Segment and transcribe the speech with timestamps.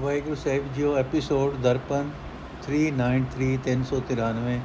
[0.00, 2.08] ਵਾਹਿਗੁਰੂ ਸਾਹਿਬ ਜੀਓ episode Darpan
[2.64, 4.56] 393 393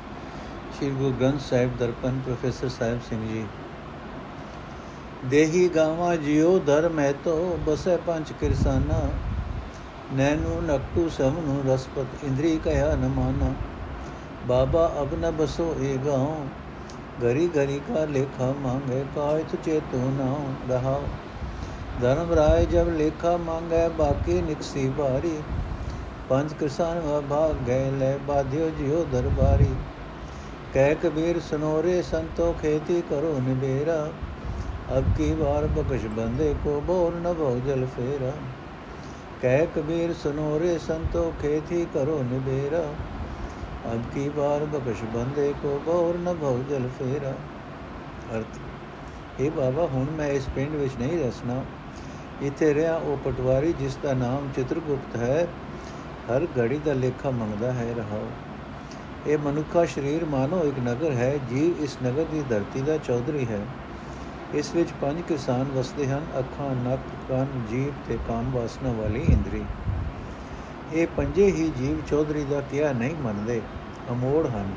[0.77, 3.45] Shri Guru Granth Sahib Darpan, professor Sahib Singh ji.
[5.25, 8.99] ਦੇਹੀ ਗਾਵਾਂ ਜਿਉ ਧਰਮ ਹੈ ਤੋ, ਬਸੈ ਪੰਜ ਕਿਰਸਾਨਾ
[10.13, 13.53] ਨੈਨੂ ਨਕਟੂ ਸਭ ਨੂੰ ਰਸਪਤ, ਇੰਦਰੀ ਕਹਿਆ ਨ ਮਾਨਾ।
[14.47, 16.45] ਬਾਬਾ ਅਬ ਨ ਬਸੋ ਏ ਗਾਉ,
[17.21, 20.35] ਘਰੀ ਘਰੀ ਕਾ ਲੇਖਾ ਮੰਗੇ ਕਾਇਤ ਚੇਤੋ ਨਾ
[20.69, 21.03] ਰਹਾਓ
[21.99, 25.37] ਧਰਮ ਰਾਏ ਜਬ ਲੇਖਾ ਮੰਗੈ ਬਾਕੀ ਨਿਕਸੀ ਭਾਰੀ
[26.29, 29.73] ਪੰਜ ਕਿਸਾਨ ਭਾਗ ਗਏ ਲੈ ਬਾਧਿਓ ਜਿਉ ਦਰਬਾਰੀ
[30.73, 34.05] ਕਹਿ ਕਬੀਰ ਸੁਨੋਰੇ ਸੰਤੋ ਖੇਤੀ ਕਰੋ ਨਿਬੇਰਾ
[34.97, 38.31] ਅਬ ਕੀ ਵਾਰ ਬਖਸ਼ ਬੰਦੇ ਕੋ ਬੋਰ ਨ ਭਉ ਜਲ ਫੇਰਾ
[39.41, 42.83] ਕਹਿ ਕਬੀਰ ਸੁਨੋਰੇ ਸੰਤੋ ਖੇਤੀ ਕਰੋ ਨਿਬੇਰਾ
[43.93, 47.33] ਅਬ ਕੀ ਵਾਰ ਬਖਸ਼ ਬੰਦੇ ਕੋ ਬੋਰ ਨ ਭਉ ਜਲ ਫੇਰਾ
[48.31, 48.59] ਅਰਥ
[49.39, 51.63] ਇਹ ਬਾਬਾ ਹੁਣ ਮੈਂ ਇਸ ਪਿੰਡ ਵਿੱਚ ਨਹੀਂ ਰਸਣਾ
[52.41, 55.47] ਇੱਥੇ ਰਿਹਾ ਉਹ ਪਟਵਾਰੀ, ਜਿਸ ਦਾ ਨਾਮ ਚਿਤਰਗੁਪਤ ਹੈ।
[56.31, 58.27] ਹਰ ਘੜੀ ਦਾ ਲੇਖਾ ਮੰਗਦਾ ਹੈ, ਰਹਾਓ।
[59.27, 63.59] ਇਹ ਮਨੁੱਖਾ ਸਰੀਰ ਮਾਨੋ ਇੱਕ ਨਗਰ ਹੈ, ਜੀਵ ਇਸ ਨਗਰ ਦੀ ਧਰਤੀ ਦਾ ਚੌਧਰੀ ਹੈ।
[64.53, 69.63] ਇਸ ਵਿੱਚ ਪੰਜ ਕਿਸਾਨ ਵਸਦੇ ਹਨ, ਅੱਖਾਂ, ਨੱਕ, ਕੰਨ, ਜੀਭ ਤੇ ਕਾਮ ਵਾਸਨਾ ਵਾਲੀ ਇੰਦਰੀ।
[70.93, 73.61] ਇਹ ਪੰਜੇ ਹੀ ਜੀਵ ਚੌਧਰੀ ਦਾ ਕਿਹਾ ਨਹੀਂ ਮੰਨਦੇ,
[74.11, 74.69] ਅਮੋੜ ਹਨ।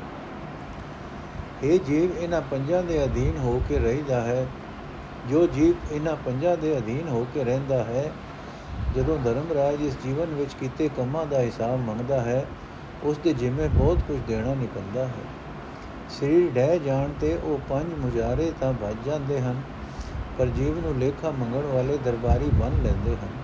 [1.63, 4.47] ਇਹ ਜੀਵ ਇਹਨਾਂ ਪੰਜਾਂ ਦੇ ਅਧੀਨ ਹੋ ਕੇ ਰਹਿਦਾ ਹੈ।
[5.29, 8.11] ਜੋ ਜੀਵ ਇਹਨਾਂ ਪੰਜਾਂ ਦੇ ਅਧੀਨ ਹੋ ਕੇ ਰਹਿੰਦਾ ਹੈ,
[8.95, 12.45] ਜਦੋਂ ਧਰਮ ਰਾਜ ਇਸ ਜੀਵਨ ਵਿੱਚ ਕੀਤੇ ਕੰਮਾਂ ਦਾ ਹਿਸਾਬ ਮੰਗਦਾ ਹੈ,
[13.03, 15.23] ਉਸ ਦੇ ਜਿੰਮੇ ਬਹੁਤ ਕੁਝ ਦੇਣਾ ਨਿਕਲਦਾ ਹੈ।
[16.09, 19.61] ਸਰੀਰ ਡਹਿ ਜਾਣ ਤੇ ਉਹ ਪੰਜ ਮੁਜਾਰੇ ਤਾਂ ਭੱਜ ਜਾਂਦੇ ਹਨ,
[20.37, 23.43] ਪਰ ਜੀਵ ਨੂੰ ਲੇਖਾ ਮੰਗਣ ਵਾਲੇ ਦਰਬਾਰੀ ਬਣ ਲੈਂਦੇ ਹਨ।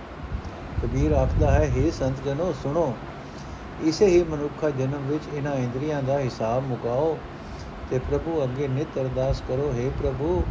[0.82, 2.92] ਕਬੀਰ ਆਖਦਾ ਹੈ हे ਸੰਤ ਜਨੋ, ਸੁਣੋ,
[3.84, 7.16] ਇਸੇ ਹੀ ਮਨੁੱਖਾ ਜਨਮ ਵਿੱਚ ਇਹਨਾਂ ਇੰਦਰੀਆਂ ਦਾ ਹਿਸਾਬ ਮੁਕਾਓ
[7.90, 10.42] ਤੇ ਪ੍ਰਭੂ ਅੱਗੇ ਨਿਤ ਅਰਦਾਸ ਕਰੋ हे ਪ੍ਰਭੂ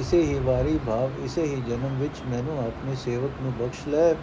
[0.00, 4.14] ਇਸੇ ਹੀ ਵਾਰੀ ਭਾਵ, ਇਸੇ ਹੀ ਜਨਮ ਵਿੱਚ ਮੈਨੂੰ ਆਪਣੇ ਸੇਵਕ ਨੂੰ ਬਖਸ਼ ਲੈ।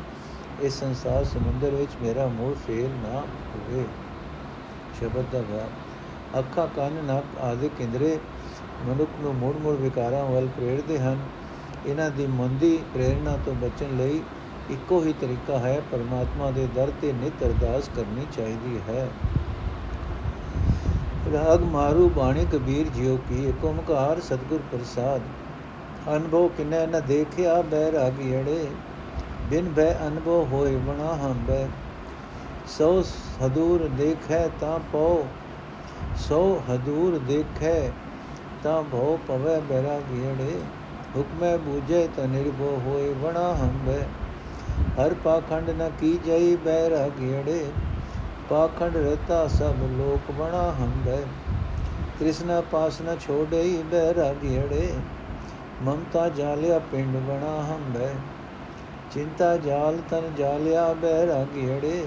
[0.62, 3.86] ਇਸ ਸੰਸਾਰ ਸਮੁੰਦਰ ਵਿੱਚ ਮੇਰਾ ਮੋਹ ਫੇਲ ਨਾ ਹੋਵੇ।
[5.00, 8.20] ਸ਼ਬਦ ਦਾ ਭਾਵ, ਅੱਖਾਂ ਕੰਨ ਨੱਕ ਆਦਿ ਕੇਂਦਰੇ
[8.88, 11.20] ਮਨੁੱਖ ਨੂੰ ਮੋੜ ਮੋੜ ਵਿਕਾਰਾਂ ਵੱਲ ਪ੍ਰੇਰਦੇ ਹਨ।
[11.86, 14.22] ਇਹਨਾਂ ਦੀ ਮੰਦੀ ਪ੍ਰੇਰਣਾ ਤੋਂ ਬਚਣ ਲਈ
[14.70, 19.08] ਇੱਕੋ ਹੀ ਤਰੀਕਾ ਹੈ, ਪਰਮਾਤਮਾ ਦੇ ਦਰ ਤੇ ਨਿਤ ਅਰਦਾਸ ਕਰਨੀ ਚਾਹੀਦੀ ਹੈ।
[21.34, 25.22] ਰਾਗ ਮਾਰੂ ਬਾਣੀ ਕਬੀਰ ਜਿਉ ਕੀ, ਏਕ ਓਮਕਾਰ ਸਤਗੁਰ ਪ੍ਰਸਾਦ।
[26.08, 28.66] ਅਨਭੋ ਕਿਨੈ ਨ ਦੇਖਿਆ ਬੈਰਾਗੀੜੇ
[29.50, 31.68] ਬਿਨ ਬੈ ਅਨਭੋ ਹੋਏ ਬਣਾ ਹਮ ਬੈ
[32.68, 32.92] ਸੋ
[33.44, 35.24] ਹਦੂਰ ਦੇਖੈ ਤਾਂ ਪਉ।
[36.20, 36.40] ਸੋ
[36.70, 37.92] ਹਦੂਰ ਦੇਖੈ
[38.64, 40.60] ਤਾਂ ਭਉ ਪਵੈ ਬੈਰਾਗੀੜੇ
[41.16, 44.00] ਹੁਕਮੈ ਬੂਝੈ ਤ ਨਿਰਭਉ ਹੋਏ ਬਣਾ ਹਮ ਬੈ
[44.98, 47.64] ਹਰ ਪਾਖੰਡ ਨ ਕੀ ਜਈ ਬੈਰਾਗੀੜੇ
[48.50, 51.18] ਪਾਖੰਡ ਰਤਾ ਸਭ ਲੋਕ ਬਣਾ ਹਮ ਬੈ
[52.20, 54.92] ਕ੍ਰਿਸ਼ਨ ਪਾਸ ਨ ਛੋੜਈ ਬੈਰਾਗੀੜੇ
[55.84, 58.14] ਮਮਤਾ ਜਾਲਿਆ ਪਿੰਡ ਬਣਾ ਹੰਬੈ।
[59.12, 62.06] ਚਿੰਤਾ ਜਾਲ ਤਨ ਜਾਲਿਆ ਬੈਰਾਗੀੜੇ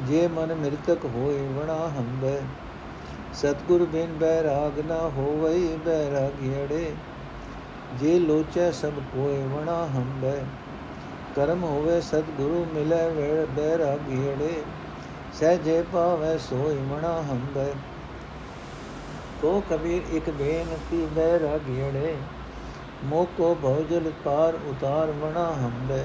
[0.00, 2.40] ਜੇ ਮਨ ਮਿਰਤਕ ਹੋਏ ਬਣਾ ਹੰਬੈ।
[3.34, 6.92] ਸਤਗੁਰ ਬਿਨ ਬੈਰਾਗ ਨਾ ਹੋਵਈ ਬੈਰਾਗੀੜੇ
[7.94, 10.36] ਜੇ ਲੋਚੈ ਸਭ ਕੋਏ ਬਣਾ ਹੰਬੈ।
[11.36, 14.62] ਕਰਮ ਹੋਵੇ ਸਤਗੁਰੂ ਮਿਲੇ ਵੇ ਬੈਰਾਗੀੜੇ
[15.32, 17.66] ਸਹਜੇ ਪਾਵੈ ਸੋਈ ਮਣਾ ਹੰਬੈ।
[19.42, 22.16] ਕੋ ਕਬੀਰ ਇੱਕ ਬੇਨਤੀ ਬੈਰਾਗੀੜੇ
[23.04, 26.04] ਮੋਕੋ ਭਉਜਲ ਪਾਰ ਉਤਾਰ ਵਣਾ ਹੰਬੇ।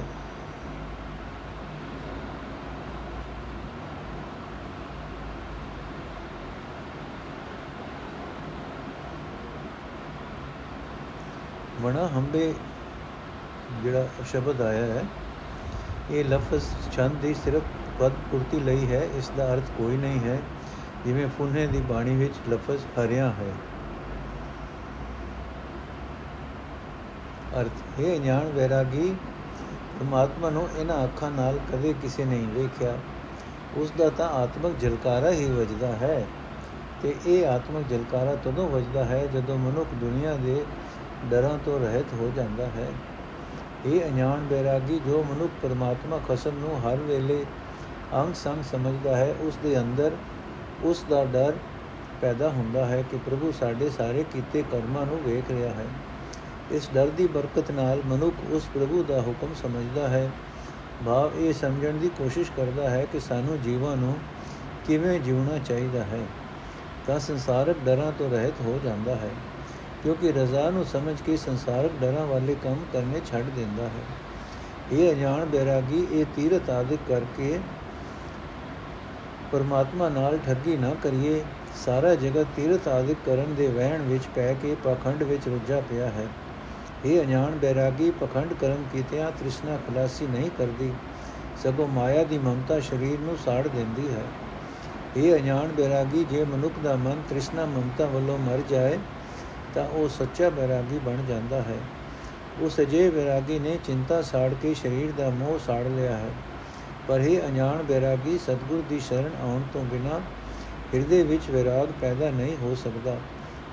[11.82, 12.54] ਵਣਾ ਹੰਬੇ
[13.84, 15.04] ਜਿਹੜਾ ਸ਼ਬਦ ਆਇਆ ਹੈ,
[16.12, 17.64] ਇਹ ਲਫ਼ਜ਼ ਛੰਦ ਦੀ ਸਿਰਫ
[18.00, 20.40] ਪਦ ਪੂਰਤੀ ਲਈ ਹੈ, ਇਸ ਦਾ ਅਰਥ ਕੋਈ ਨਹੀਂ ਹੈ।
[21.06, 23.54] ਜਿਵੇਂ ਫੁਨਹੇ ਦੀ ਬਾਣੀ ਵਿੱਚ ਲਫ਼ਜ਼ ਹਰਿਆ ਹੈ।
[27.62, 29.16] ਅਰਥ, ਹੈ ਅਣਜਾਣ ਵੈਰਾਗੀ,
[30.00, 32.98] ਪਰਮਾਤਮਾ ਨੂੰ ਇਹਨਾਂ ਅੱਖਾਂ ਨਾਲ ਕਦੇ ਕਿਸੇ ਨਹੀਂ ਵੇਖਿਆ।
[33.78, 36.26] ਉਸ ਦਾ ਤਾਂ ਆਤਮਿਕ ਜਲਕਾਰਾ ਹੀ ਵਜਦਾ ਹੈ।
[37.04, 40.64] ਤੇ ਇਹ ਆਤਮਿਕ ਜਲਕਾਰਾ ਤਦੋਂ ਵਜਦਾ ਹੈ ਜਦੋਂ ਮਨੁੱਖ ਦੁਨੀਆ ਦੇ
[41.32, 42.88] ਡਰਾਂ ਤੋਂ ਰਹਿਤ ਹੋ ਜਾਂਦਾ ਹੈ।
[43.86, 47.46] ਇਹ ਅਣਜਾਣ ਵੈਰਾਗੀ, ਜੋ ਮਨੁੱਖ ਪਰਮਾਤਮਾ ਖਸਮ ਨੂੰ ਹਰ ਵੇਲੇ
[48.14, 50.12] ਅੰਗ ਸੰਗ ਸਮਝਦਾ ਹੈ ਉਸ ਦੇ ਅੰਦਰ
[50.84, 51.54] ਉਸ ਦਾ ਡਰ
[52.22, 55.86] ਪੈਦਾ ਹੁੰਦਾ ਹੈ ਕਿ ਪ੍ਰਭੂ ਸਾਡੇ ਸਾਰੇ ਕੀਤੇ ਕਰਮਾਂ ਨੂੰ ਵੇਖ ਰਿਹਾ ਹੈ।
[56.72, 60.30] ਇਸ ਡਰ ਦੀ ਬਰਕਤ ਨਾਲ ਮਨੁੱਖ ਉਸ ਪ੍ਰਭੂ ਦਾ ਹੁਕਮ ਸਮਝਦਾ ਹੈ।
[61.06, 64.16] ਭਾਵ ਇਹ ਸਮਝਣ ਦੀ ਕੋਸ਼ਿਸ਼ ਕਰਦਾ ਹੈ ਕਿ ਸਾਨੂੰ ਜੀਵਾਂ ਨੂੰ
[64.88, 66.20] ਕਿਵੇਂ ਜਿਉਣਾ ਚਾਹੀਦਾ ਹੈ।
[67.08, 69.30] ਤਾਂ ਸੰਸਾਰਕ ਡਰਾਂ ਤੋਂ ਰਹਿਤ ਹੋ ਜਾਂਦਾ ਹੈ,
[70.04, 74.04] ਕਿਉਂਕਿ ਰਜ਼ਾ ਨੂੰ ਸਮਝ ਕੇ ਸੰਸਾਰਕ ਡਰਾਂ ਵਾਲੇ ਕੰਮ ਕਰਨੇ ਛੱਡ ਦਿੰਦਾ ਹੈ।
[74.92, 77.60] ਇਹ ਅਜਾਣ ਬੈਰਾਗੀ ਇਹ ਤੀਰਤ ਆਦਿਕ ਕਰਕੇ
[79.52, 81.44] ਪਰਮਾਤਮਾ ਨਾਲ ਠੱਗੀ ਨਾ ਕਰੀਏ।
[81.86, 86.28] ਸਾਰਾ ਜਗਤ ਤੀਰਤ ਆਦਿਕ ਕਰਨ ਦੇ ਵਹਿਣ ਵਿੱਚ ਪੈ ਕੇ ਪਖੰਡ ਵਿੱਚ ਰੁੱਝਾ ਪਿਆ ਹੈ।
[87.06, 90.92] ਇਹ ਅਣਜਾਣ ਬੈਰਾਗੀ ਪਖੰਡ ਕਰਮ ਕੀਤਿਆਂ ਤ੍ਰਿਸ਼ਨਾ ਖਲਾਸੀ ਨਹੀਂ ਕਰਦੀ,
[91.64, 94.24] ਸਗੋਂ ਮਾਇਆ ਦੀ ਮਮਤਾ ਸਰੀਰ ਨੂੰ ਸਾੜ ਦਿੰਦੀ ਹੈ।
[95.18, 98.98] ਇਹ ਅਣਜਾਣ ਬੈਰਾਗੀ, ਜੇ ਮਨੁੱਖ ਦਾ ਮਨ ਤ੍ਰਿਸ਼ਨਾ ਮਮਤਾ ਵੱਲੋਂ ਮਰ ਜਾਏ,
[99.76, 101.78] ਤਾਂ ਉਹ ਸੱਚਾ ਬੈਰਾਗੀ ਬਣ ਜਾਂਦਾ ਹੈ।
[102.62, 106.30] ਉਸ ਅਜੇ ਬੈਰਾਗੀ ਨੇ ਚਿੰਤਾ ਸਾੜ ਕੇ ਸਰੀਰ ਦਾ ਮੋਹ ਸਾੜ ਲਿਆ ਹੈ।
[107.08, 110.20] ਪਰ ਇਹ ਅਣਜਾਣ ਬੈਰਾਗੀ, ਸਤਗੁਰ ਦੀ ਸ਼ਰਨ ਆਉਣ ਤੋਂ ਬਿਨਾ
[110.94, 113.18] ਹਿਰਦੇ ਵਿੱਚ ਵਿਰਾਗ ਪੈਦਾ ਨਹੀਂ ਹੋ ਸਕਦਾ।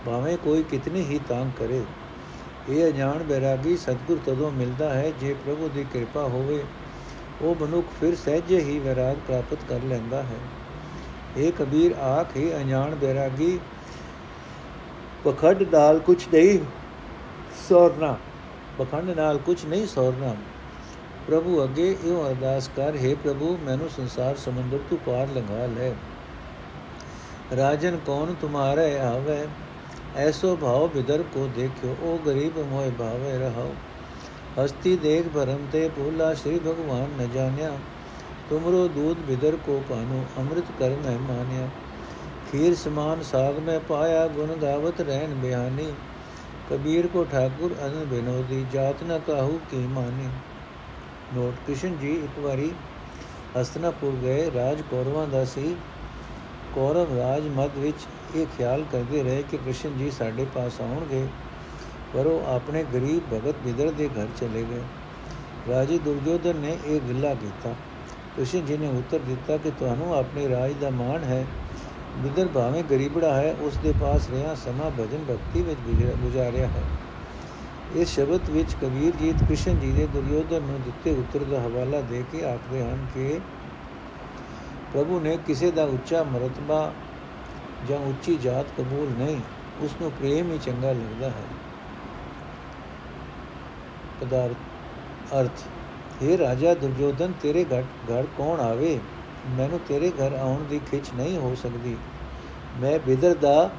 [0.07, 1.83] ਭਾਵੇਂ ਕੋਈ ਕਿਤਨੀ ਹੀ ਤਾਂਗ ਕਰੇ।
[2.69, 6.65] ਇਹ ਅਣਜਾਣ ਬੈਰਾਗੀ ਸਤਗੁਰ ਤਦੋਂ ਮਿਲਦਾ ਹੈ ਜੇ ਪ੍ਰਭੂ ਦੀ ਕਿਰਪਾ ਹੋਵੇ।
[7.43, 10.37] ਉਹ ਮਨੁੱਖ ਫਿਰ ਸਹਿਜੇ ਹੀ ਵਿਰਾਗ ਪ੍ਰਾਪਤ ਕਰ ਲੈਂਦਾ ਹੈ।
[11.37, 13.61] ਇਹ ਕਬੀਰ, ਆਖੇ ਅਣਜਾਣ ਬੈਰਾਗੀ,
[15.25, 16.59] ਪਖੰਡ ਨਾਲ ਕੁਝ ਨਹੀਂ
[17.69, 18.17] ਸੋਰਨਾ।
[18.79, 20.37] ਪਖੰਡ ਨਾਲ ਕੁਝ ਨਹੀਂ ਸੋਰਨਾ।
[21.27, 25.93] ਪ੍ਰਭੂ ਅੱਗੇ ਇਹ ਅਰਦਾਸ ਕਰ, ਹੈ ਪ੍ਰਭੂ, ਮੈਨੂੰ ਸੰਸਾਰ ਸਮੁੰਦਰ ਤੋਂ ਪਾਰ ਲੰਘਾ ਲੈ।
[27.57, 29.47] ਰਾਜਨ ਕੌਣ ਤੁਮਾਰੇ ਆਵੇ?
[30.17, 33.73] ਐਸੋ ਭਾਵ ਬਿਦਰ ਕੋ ਦੇਖਿਓ ਉਹ ਗਰੀਬ ਮੋਇ ਭਾਵੇ ਰਹਾਓ
[34.59, 37.71] ਹਸਤੀ ਦੇਖ ਭਰਮ ਤੇ ਭੂਲਾ ਸ੍ਰੀ ਭਗਵਾਨ ਨ ਜਾਣਿਆ
[38.51, 41.69] ਤੁਮਰੋ ਦੂਤ ਬਿਦਰ ਕੋ ਪਾਨੋ ਅੰਮ੍ਰਿਤ ਕਰ ਮੈਂ ਮਾਨਿਆ
[42.51, 45.93] ਖੀਰ ਸਮਾਨ ਸਾਗ ਮੈਂ ਪਾਇਆ ਗੁਣ ਗਾਵਤ ਰਹਿਣ ਬਿਹਾਨੀ
[46.71, 50.29] ਕਬੀਰ ਕੋ ਠਾਕੁਰ ਅਨ ਬਿਨੋਦੀ ਜਾਤ ਨ ਕਾਹੂ ਕੀ ਮਾਨੀ
[51.35, 52.71] ਨੋਟ ਕ੍ਰਿਸ਼ਨ ਜੀ ਇੱਕ ਵਾਰੀ
[53.57, 55.75] ਹਸਤਨਾਪੁਰ ਗਏ ਰਾਜ ਕੌਰਵਾਂ ਦਾ ਸੀ
[56.75, 61.27] ਕੌਰਵ ਰਾਜ ਮਤ ਵਿੱਚ ਇਹ ਖਿਆਲ ਕਰਦੇ ਰਹੇ ਕਿ ਕ੍ਰਿਸ਼ਨ ਜੀ ਸਾਡੇ ਪਾਸ ਆਉਣਗੇ,
[62.15, 64.83] ਪਰ ਉਹ ਆਪਣੇ ਗਰੀਬ ਭਗਤ ਬਿਦਰ ਦੇ ਘਰ ਚਲੇ ਗਏ।
[65.69, 67.75] ਰਾਜੀ ਦੁਰਜੋਧਨ ਨੇ ਇਹ ਗਿੱਲਾ ਕੀਤਾ।
[68.37, 71.45] ਕ੍ਰਿਸ਼ਨ ਜੀ ਨੇ ਉੱਤਰ ਦਿੱਤਾ ਕਿ ਤੁਹਾਨੂੰ ਆਪਣੇ ਰਾਜ ਦਾ ਮਾਣ ਹੈ।
[72.19, 75.81] ਬਿਦਰ ਭਾਵੇਂ ਗਰੀਬੜਾ ਹੈ, ਉਸ ਦੇ ਪਾਸ ਰਿਹਾ ਸਮਾਂ ਭਜਨ ਭਗਤੀ ਵਿੱਚ
[76.23, 76.83] ਗੁਜ਼ਾਰਿਆ ਹੈ।
[77.97, 82.23] ਇਸ ਸ਼ਬਦ ਵਿੱਚ ਕਬੀਰ ਜੀ ਕ੍ਰਿਸ਼ਨ ਜੀ ਦੇ ਦੁਰਯੋਧਨ ਨੂੰ ਦਿੱਤੇ ਉੱਤਰ ਦਾ ਹਵਾਲਾ ਦੇ
[82.33, 83.39] ਕੇ ਆਖਦੇ ਹਨ ਕਿ
[84.93, 86.93] ਪ੍ਰਭੂ ਨੇ ਕਿਸੇ ਦਾ ਉੱਚਾ ਮਰਤਬਾ
[87.89, 89.41] ਜਾਂ ਉੱਚੀ ਜਾਤ ਕਬੂਲ ਨਹੀਂ
[89.81, 91.45] ਉਸ ਨੂੰ ਪ੍ਰੇਮ ਹੀ ਚੰਗਾ ਲੱਗਦਾ ਹੈ।
[94.21, 94.57] ਪਦਾਰਥ
[95.41, 95.63] ਅਰਥ
[96.23, 99.01] हे ਰਾਜਾ ਦੁਰਯੋਧਨ, ਤੇਰੇ ਘਰ ਘਰ ਕੌਣ ਆਵੇ?
[99.49, 101.97] ਮੈਨੂੰ ਤੇਰੇ ਘਰ ਆਉਣ ਦੀ ਖਿੱਚ ਨਹੀਂ ਹੋ ਸਕਦੀ।
[102.81, 103.71] ਮੈਂ ਬਿਦਰ ਦਾ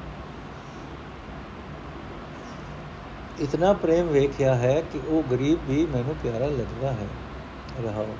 [3.40, 7.06] ਇਤਨਾ ਪ੍ਰੇਮ ਵੇਖਿਆ ਹੈ ਕਿ ਉਹ ਗਰੀਬ ਵੀ ਮੈਨੂੰ ਪਿਆਰਾ ਲੱਗਦਾ ਹੈ।
[7.84, 8.16] ਰਹਾਓ।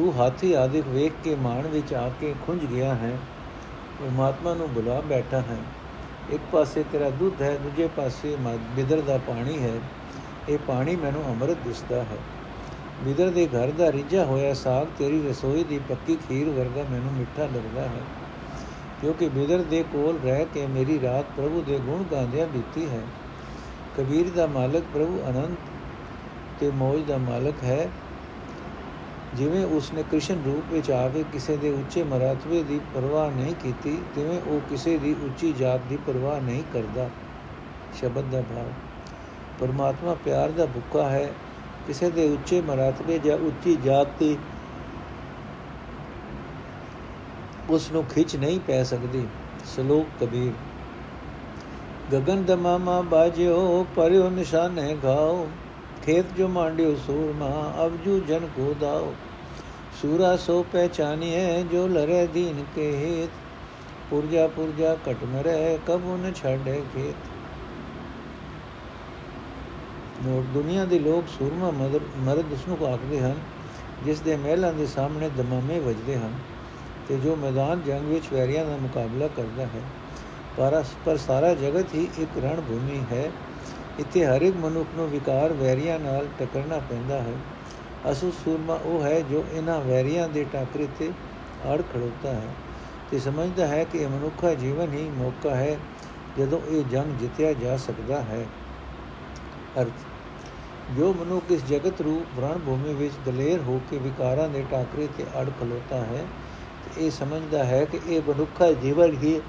[0.00, 3.18] ਤੂੰ ਹਾਥੀ ਆਦਿਕ ਵੇਖ ਕੇ ਮਾਣ ਵਿੱਚ ਆ ਕੇ ਖੁੰਝ ਗਿਆ ਹੈ।
[4.00, 5.56] ਪਰਮਾਤਮਾ ਨੂੰ ਬੁਲਾ ਬੈਠਾ ਹੈ।
[6.30, 8.36] ਇੱਕ ਪਾਸੇ ਤੇਰਾ ਦੁੱਧ ਹੈ, ਦੂਜੇ ਪਾਸੇ
[8.76, 9.80] ਬਿਦਰ ਦਾ ਪਾਣੀ ਹੈ।
[10.48, 12.16] ਇਹ ਪਾਣੀ ਮੈਨੂੰ ਅੰਮ੍ਰਿਤ ਦਿਸਦਾ ਹੈ।
[13.04, 17.42] ਬਿਦਰ ਦੇ ਘਰ ਦਾ ਰਿੱਝਾ ਹੋਇਆ ਸਾਗ ਤੇਰੀ ਰਸੋਈ ਦੀ ਪੱਕੀ ਖੀਰ ਵਰਗਾ ਮੈਨੂੰ ਮਿੱਠਾ
[17.42, 18.00] ਲੱਗਦਾ ਹੈ।
[19.00, 23.00] ਕਿਉਂਕਿ ਬਿਦਰ ਦੇ ਕੋਲ ਰਹਿ ਕੇ ਮੇਰੀ ਰਾਤ ਪ੍ਰਭੂ ਦੇ ਗੁਣ ਗਾਉਂਦਿਆਂ ਬੀਤੀ ਹੈ।
[23.96, 25.58] ਕਬੀਰ ਦਾ ਮਾਲਕ ਪ੍ਰਭੂ ਅਨੰਤ
[26.60, 27.88] ਤੇ ਮੋਜ ਦਾ ਮਾਲਕ ਹੈ।
[29.34, 34.02] ਜਿਵੇਂ ਉਸਨੇ ਕ੍ਰਿਸ਼ਨ ਰੂਪ ਵਿੱਚ ਆ ਕੇ ਕਿਸੇ ਦੇ ਉੱਚੇ ਮਰਤਬੇ ਦੀ ਪਰਵਾਹ ਨਹੀਂ ਕੀਤੀ,
[34.14, 37.10] ਤਿਵੇਂ ਉਹ ਕਿਸੇ ਦੀ ਉੱਚੀ ਜਾਤ ਦੀ ਪਰਵਾਹ ਨਹੀਂ ਕਰਦਾ।
[38.00, 38.66] ਸ਼ਬਦ ਦਾ ਭਾਵ,
[39.60, 41.32] ਪਰਮਾਤਮਾ ਪਿਆਰ ਦਾ ਭੁੱਖਾ ਹੈ।
[41.86, 44.38] ਕਿਸੇ ਦੇ ਉੱਚੇ ਮਰਤਬੇ ਜਾਂ ਉੱਚੀ ਜਾਤ ਦੀ
[47.70, 49.26] ਉਸ ਨੂੰ ਖਿੱਚ ਨਹੀਂ ਪੈ ਸਕਦੀ।
[49.74, 50.52] ਸ਼ਲੋਕ ਕਬੀਰ
[52.12, 54.96] ਗगन ਦਮਾਮਾ ਬਾਜਿਓ ਪਰਿਓ ਨਿਸ਼ਾਨੇ
[56.10, 57.48] ਗਾਓ ਖੇਤ ਜੋ ਮਾਂਡਿਓ ਸੂਰਮਾ
[57.86, 59.12] ਅਬਜੂ ਜਨ ਕੋ ਦਾਓ।
[60.02, 63.30] ਸੂਰਾ ਸੋ ਪਹਿਚਾਨੀਏ ਜੋ ਲਰੇ ਦੀਨ ਕੇ ਹੇਤ।
[64.10, 67.28] ਪੁਰਜਾ ਪੁਰਜਾ ਕਟ ਮਰੇ, ਕਬੂ ਨ ਛੱਡੇ ਖੇਤ।
[70.26, 71.70] ਨੋਟ ਦੁਨੀਆ ਦੇ ਲੋਕ ਸੂਰਮਾ
[72.18, 73.36] ਮਰਦ ਉਸ ਨੂੰ ਆਖਦੇ ਹਨ,
[74.04, 76.34] ਜਿਸ ਦੇ ਮਹਿਲਾਂ ਦੇ ਸਾਹਮਣੇ ਦਮਾਮੇ ਵੱਜਦੇ ਹਨ,
[77.08, 79.82] ਤੇ ਜੋ ਮੈਦਾਨ ਜੰਗ ਵਿੱਚ ਵੈਰੀਆਂ ਦਾ ਮੁਕਾਬਲਾ ਕਰਦਾ ਹੈ।
[80.56, 83.30] ਪਰ ਪਰ ਸਾਰਾ ਜਗਤ ਹੀ ਇੱਕ ਰਣ ਭੂਮੀ ਹੈ।
[84.00, 87.34] ਇੱਥੇ ਹਰ ਇੱਕ ਮਨੁੱਖ ਨੂੰ ਵਿਕਾਰ ਵੈਰੀਆਂ ਨਾਲ ਟਕਰਨਾ ਪੈਂਦਾ ਹੈ।
[88.10, 91.10] ਅਸੂ ਸੂਰਮਾ ਉਹ ਹੈ ਜੋ ਇਹਨਾਂ ਵੈਰੀਆਂ ਦੇ ਟਾਕਰੇ ਤੇ
[91.72, 92.54] ਅੜ ਖੜੋਤਾ ਹੈ
[93.10, 95.76] ਤੇ ਸਮਝਦਾ ਹੈ ਕਿ ਇਹ ਮਨੁੱਖਾ ਜੀਵਨ ਹੀ ਮੌਕਾ ਹੈ
[96.38, 98.44] ਜਦੋਂ ਇਹ ਜੰਗ ਜਿੱਤਿਆ ਜਾ ਸਕਦਾ ਹੈ।
[99.80, 100.04] ਅਰਥ,
[100.96, 105.24] ਜੋ ਮਨੁੱਖ ਇਸ ਜਗਤ ਰੂਪ ਰਣ ਭੂਮੀ ਵਿੱਚ ਦਲੇਰ ਹੋ ਕੇ ਵਿਕਾਰਾਂ ਦੇ ਟਾਕਰੇ ਤੇ
[105.40, 106.24] ਅੜ ਖਲੋਤਾ ਹੈ
[106.84, 109.40] ਤੇ ਇਹ ਸਮਝਦਾ ਹੈ ਕਿ ਇਹ ਮਨੁੱਖਾ ਜੀਵਨ ਹੀ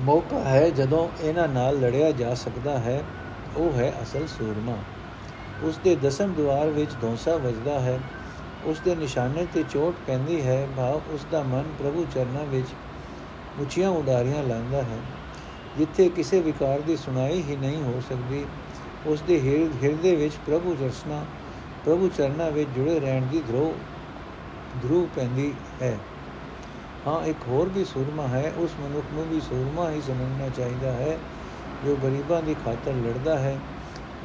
[0.00, 3.04] ਮੌਕਾ ਹੈ ਜਦੋਂ ਇਹਨਾਂ ਨਾਲ ਲੜਿਆ ਜਾ ਸਕਦਾ ਹੈ।
[3.56, 4.76] ਉਹ ਹੈ ਅਸਲ ਸੂਰਮਾ।
[5.62, 8.00] ਉਸ ਦੇ ਦਸਮ ਦਵਾਰ ਵਿੱਚ ਧੌਂਸਾ ਵੱਜਦਾ ਹੈ।
[8.64, 12.66] ਉਸ ਦੇ ਨਿਸ਼ਾਨੇ ਤੇ ਚੋਟ ਪੈਂਦੀ ਹੈ। ਭਾਵ ਉਸ ਦਾ ਮਨ ਪ੍ਰਭੂ ਚਰਨਾਂ ਵਿੱਚ
[13.60, 14.98] ਉੱਚੀਆਂ ਉਡਾਰੀਆਂ ਲਾਉਂਦਾ ਹੈ।
[15.78, 18.44] ਜਿੱਥੇ ਕਿਸੇ ਵਿਕਾਰ ਦੀ ਸੁਣਾਈ ਹੀ ਨਹੀਂ ਹੋ ਸਕਦੀ,
[19.06, 21.24] ਉਸ ਦੇ ਹਿਰਦੇ ਵਿੱਚ ਪ੍ਰਭੂ ਦਰਸ਼ਨਾ
[21.84, 23.74] ਪ੍ਰਭੂ ਚਰਨਾਂ ਵਿੱਚ ਜੁੜੇ ਰਹਿਣ ਦੀ ਧਰੋ
[24.82, 25.98] ਧਰੂ ਪੈਂਦੀ ਹੈ।
[27.06, 31.18] ਹਾਂ, ਇੱਕ ਹੋਰ ਵੀ ਸੂਰਮਾ ਹੈ, ਉਸ ਮਨੁੱਖ ਨੂੰ ਵੀ ਸੂਰਮਾ ਹੀ ਸਮਝਣਾ ਚਾਹੀਦਾ ਹੈ,
[31.86, 33.58] ਜੋ ਗਰੀਬਾਂ ਦੀ ਖਾਤਰ ਲੜਦਾ ਹੈ,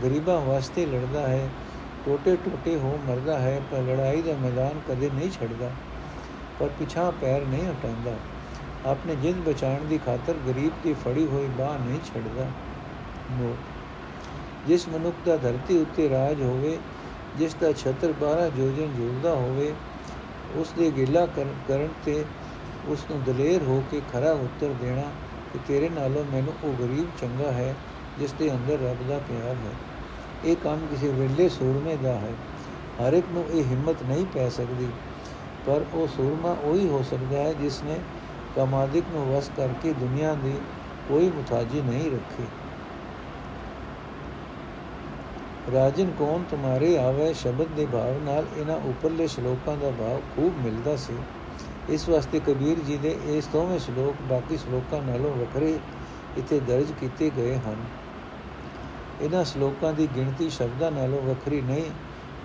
[0.03, 1.49] ਗਰੀਬਾਂ ਵਾਸਤੇ ਲੜਦਾ ਹੈ
[2.05, 5.71] ਟੋਟੇ ਟੋਟੇ ਹੋ ਮਰਦਾ ਹੈ, ਪਰ ਲੜਾਈ ਦਾ ਮੈਦਾਨ ਕਦੇ ਨਹੀਂ ਛੱਡਦਾ,
[6.59, 8.15] ਪਰ ਪਿਛਾਂ ਪੈਰ ਨਹੀਂ ਹਟਾਉਂਦਾ।
[8.85, 12.45] ਆਪਣੇ ਜਿੰਦ ਬਚਾਉਣ ਦੀ ਖਾਤਰ ਗਰੀਬ ਦੀ ਫੜੀ ਹੋਈ ਬਾਹ ਨਹੀਂ ਛੱਡਦਾ।
[13.31, 16.77] ਨੋਟ। ਜਿਸ ਮਨੁੱਖ ਦਾ ਧਰਤੀ ਉੱਤੇ ਰਾਜ ਹੋਵੇ,
[17.37, 19.73] ਜਿਸ ਦਾ ਛਤਰ 12 ਜੋਜਨ ਜੁਲਦਾ ਹੋਵੇ,
[20.55, 21.25] ਉਸ ਦੇ ਗਿਲਾ
[21.67, 22.23] ਕਰਨ ਤੇ
[22.87, 25.03] ਉਸ ਨੂੰ ਦਲੇਰ ਹੋ ਕੇ ਖਰਾ ਉੱਤਰ ਦੇਣਾ
[25.53, 27.73] ਕਿ ਤੇਰੇ ਨਾਲੋਂ ਮੈਨੂੰ ਉਹ ਗਰੀਬ ਚੰਗਾ ਹੈ,
[28.19, 29.73] ਜਿਸ ਦੇ ਅੰਦਰ ਰੱਬ ਦਾ ਪਿਆਰ ਹੈ।
[30.45, 32.33] ਇਹ ਕੰਮ ਕਿਸੇ ਵੇਲੇ ਸੂਰਮੇ ਦਾ ਹੈ।
[32.99, 34.87] ਹਰ ਇੱਕ ਨੂੰ ਇਹ ਹਿੰਮਤ ਨਹੀਂ ਪੈ ਸਕਦੀ,
[35.65, 37.99] ਪਰ ਉਹ ਸੂਰਮਾ ਉਹੀ ਹੋ ਸਕਦਾ ਹੈ ਜਿਸ ਨੇ
[38.55, 40.53] ਕਮਾਦਿਕ ਨੂੰ ਵਸ ਕਰਕੇ ਦੁਨੀਆ ਦੀ
[41.09, 42.45] ਕੋਈ ਮੁਤਾਜੀ ਨਹੀਂ ਰੱਖੀ।
[45.73, 47.33] ਰਾਜਨ, ਕੌਣ ਤੁਮਾਰੇ ਆਵੇ?
[47.33, 51.13] ਸ਼ਬਦ ਦੇ ਭਾਵ ਨਾਲ ਇਹਨਾਂ ਉੱਪਰਲੇ ਸ਼ਲੋਕਾਂ ਦਾ ਭਾਵ ਖੂਬ ਮਿਲਦਾ ਸੀ।
[51.89, 55.77] ਇਸ ਵਾਸਤੇ ਕਬੀਰ ਜੀ ਦੇ ਇਸ ਦੋਵੇਂ ਸ਼ਲੋਕ ਬਾਕੀ ਸ਼ਲੋਕਾਂ ਨਾਲੋਂ ਵੱਖਰੇ
[56.37, 57.75] ਇੱਥੇ ਦਰਜ ਕੀਤੇ ਗਏ ਹਨ।
[59.21, 61.85] ਇਹਨਾਂ ਸ਼ਲੋਕਾਂ ਦੀ ਗਿਣਤੀ ਸ਼ਬਦਾਂ ਨਾਲੋਂ ਵੱਖਰੀ ਨਹੀਂ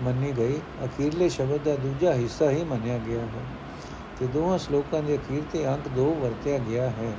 [0.02, 3.42] ਮੰਨੀ ਗਈ ਅਖੀਰਲੇ ਸ਼ਬਦ ਦਾ ਦੂਜਾ ਹਿੱਸਾ ਹੀ ਮੰਨਿਆ ਗਿਆ ਹੈ
[4.18, 7.12] ਤੇ ਦੋਹਾਂ ਸ਼ਲੋਕਾਂ ਦੇ ਅਖੀਰ ਤੇ ਅੰਕ 2 ਵਰਤਿਆ ਗਿਆ ਹੈ।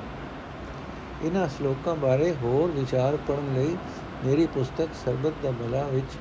[1.24, 3.76] ਇਹਨਾਂ ਸ਼ਲੋਕਾਂ ਬਾਰੇ ਹੋਰ ਵਿਚਾਰ ਪੜਨ ਲਈ
[4.26, 6.18] ਮੇਰੀ ਪੁਸਤਕ ਸਰਬਤ ਦਾ ਭਲਾ ਵਿੱਚ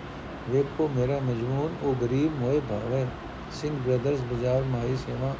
[0.50, 3.06] ਵੇਖੋ ਮੇਰਾ ਮਜਮੂਨ, ਉਹ ਗਰੀਬ ਮੋਏ ਭਾਵੇ।
[3.52, 5.34] ਸਿੰਘ ਬ੍ਰਦਰਸ ਬਾਜ਼ਾਰ ਮਾਈ ਸੇਵਾ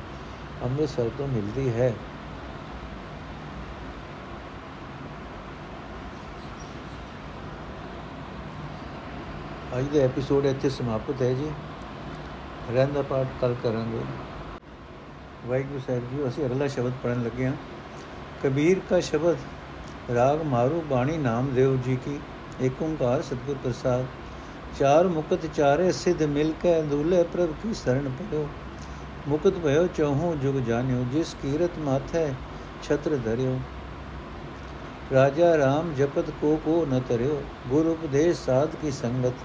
[0.63, 1.95] ਅੰਮ੍ਰਿਤਸਰ ਤੋਂ ਮਿਲਦੀ ਹੈ।
[9.79, 11.51] ਅੱਜ ਦਾ ਐਪੀਸੋਡ ਇੱਥੇ ਸਮਾਪਤ ਹੈ ਜੀ।
[12.73, 14.01] ਰਹਿੰਦਾ ਪਾਠ ਕੱਲ ਕਰਾਂਗੇ।
[15.47, 17.53] ਵਾਹਿਗੁਰੂ ਸਾਹਿਬ ਜੀ, ਅਸੀਂ ਅਗਲਾ ਸ਼ਬਦ ਪੜਨ ਲੱਗੇ ਹਾਂ।
[18.45, 19.37] ਕਬੀਰ ਦਾ ਸ਼ਬਦ,
[20.15, 22.21] ਰਾਗ ਮਾਰੂ ਬਾਣੀ ਨਾਮਦੇਵ ਜੀ ਕੀ।
[22.61, 24.05] ਏਕ ਓੰਕਾਰ ਸਤਿਗੁਰ ਪ੍ਰਸਾਦ।
[24.79, 28.49] ਚਾਰ ਮੁਕਤ ਚਾਰੇ ਸਿੱਧ ਮਿਲ ਕੇ ਦੁਲੇ ਪ੍ਰਭ ਕੀ ਸ਼ਰਨ ਪਇਓ
[29.29, 32.33] ਮੁਕਤ ਭਇਓ, ਚਹੂ ਜੁਗ ਜਾਣਿਓ, ਜਿਸ ਕੀਰਤ ਮਾਥੈ
[32.83, 33.59] ਛਤਰ ਧਰਿਓ।
[35.13, 39.45] ਰਾਜਾ ਰਾਮ ਜਪਤ ਕੋ ਕੋ ਨ ਤਰਿਓ ਗੁਰ ਉਪਦੇਸ਼ ਸਾਧ ਕੀ ਸੰਗਤ।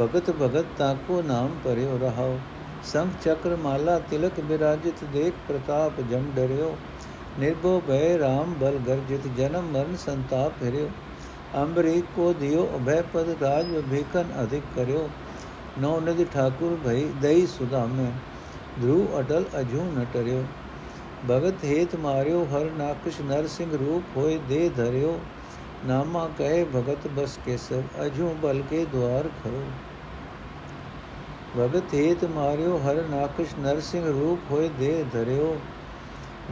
[0.00, 2.38] ਭਗਤ ਭਗਤ ਤਾਕੋ ਨਾਮ ਪਰਿਓ ਰਹਾਓ।
[2.84, 6.76] ਸੰਖ ਚੱਕਰ ਮਾਲਾ ਤਿਲਕ ਬਿਰਾਜਿਤ ਦੇਖ ਪ੍ਰਤਾਪ ਜਮ ਡਰਿਓ।
[7.38, 10.88] ਨਿਰਭਉ ਭੈ RAM ਬਲ ਗਰਜਿਤ ਜਨਮ ਮਰਨ ਸੰਤਾਪ ਫਿਰਿਓ।
[11.56, 15.08] ਅੰਬਰੀਕ ਕੋ ਦਿਓ, ਅਭੈ ਪਦ ਰਾਜ ਵਿਭੇਕਨ ਅਧਿਕ ਕਰਿਓ।
[15.80, 18.10] ਨੌ ਨਦੀ ਠਾਕੁਰ ਭਈ ਦਈ ਸੁਦਾਮੇ
[18.74, 20.44] ਧਰੂ ਅਟਲ ਅਜੂ ਨ ਟਰਿਓ
[21.26, 25.18] ਭਗਤ ਹੇਤ ਮਾਰਿਓ ਹਰ ਨਾਕਸ਼ ਨਰ ਸਿੰਘ ਰੂਪ ਹੋਏ ਦੇ ਧਰਿਓ
[25.86, 29.62] ਨਾਮਾ ਕਹੇ ਭਗਤ ਬਸ ਕੇ ਸਭ ਅਜੂ ਬਲ ਕੇ ਦਵਾਰ ਖਰੋ
[31.56, 35.56] ਭਗਤ ਹੇਤ ਮਾਰਿਓ ਹਰ ਨਾਕਸ਼ ਨਰ ਸਿੰਘ ਰੂਪ ਹੋਏ ਦੇ ਧਰਿਓ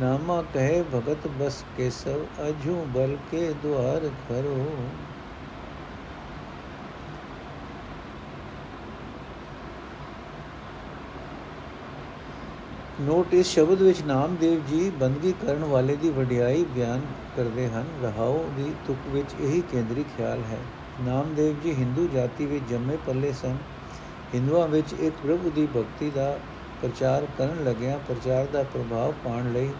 [0.00, 4.56] ਨਾਮਾ ਕਹੇ ਭਗਤ ਬਸ ਕੇ ਸਭ ਅਜੂ ਬਲ ਕੇ ਦਵਾਰ ਖਰੋ
[13.02, 17.00] ਨੋਟ ਇਸ ਸ਼ਬਦ ਵਿੱਚ ਨਾਮਦੇਵ ਜੀ ਬੰਦਗੀ ਕਰਨ ਵਾਲੇ ਦੀ ਵਡਿਆਈ ਬਿਆਨ
[17.36, 20.58] ਕਰਦੇ ਹਨ। ਰਹਾਉ ਦੀ ਤੁਕ ਵਿੱਚ ਇਹੀ ਕੇਂਦਰੀ ਖਿਆਲ ਹੈ।
[21.00, 23.56] ਨਾਮਦੇਵ ਜੀ ਹਿੰਦੂ ਜਾਤੀ ਵਿੱਚ ਜੰਮੇ ਪੱਲੇ ਸਨ।
[24.34, 26.38] ਹਿੰਦੂਆਂ ਵਿੱਚ ਇੱਕ ਪ੍ਰਭੂ ਦੀ ਭਗਤੀ ਦਾ
[26.82, 29.70] ਪ੍ਰਚਾਰ ਕਰਨ ਲੱਗਿਆ ਪ੍ਰਚਾਰ ਦਾ ਪ੍ਰਭਾਵ ਪਾਉਣ ਲਈ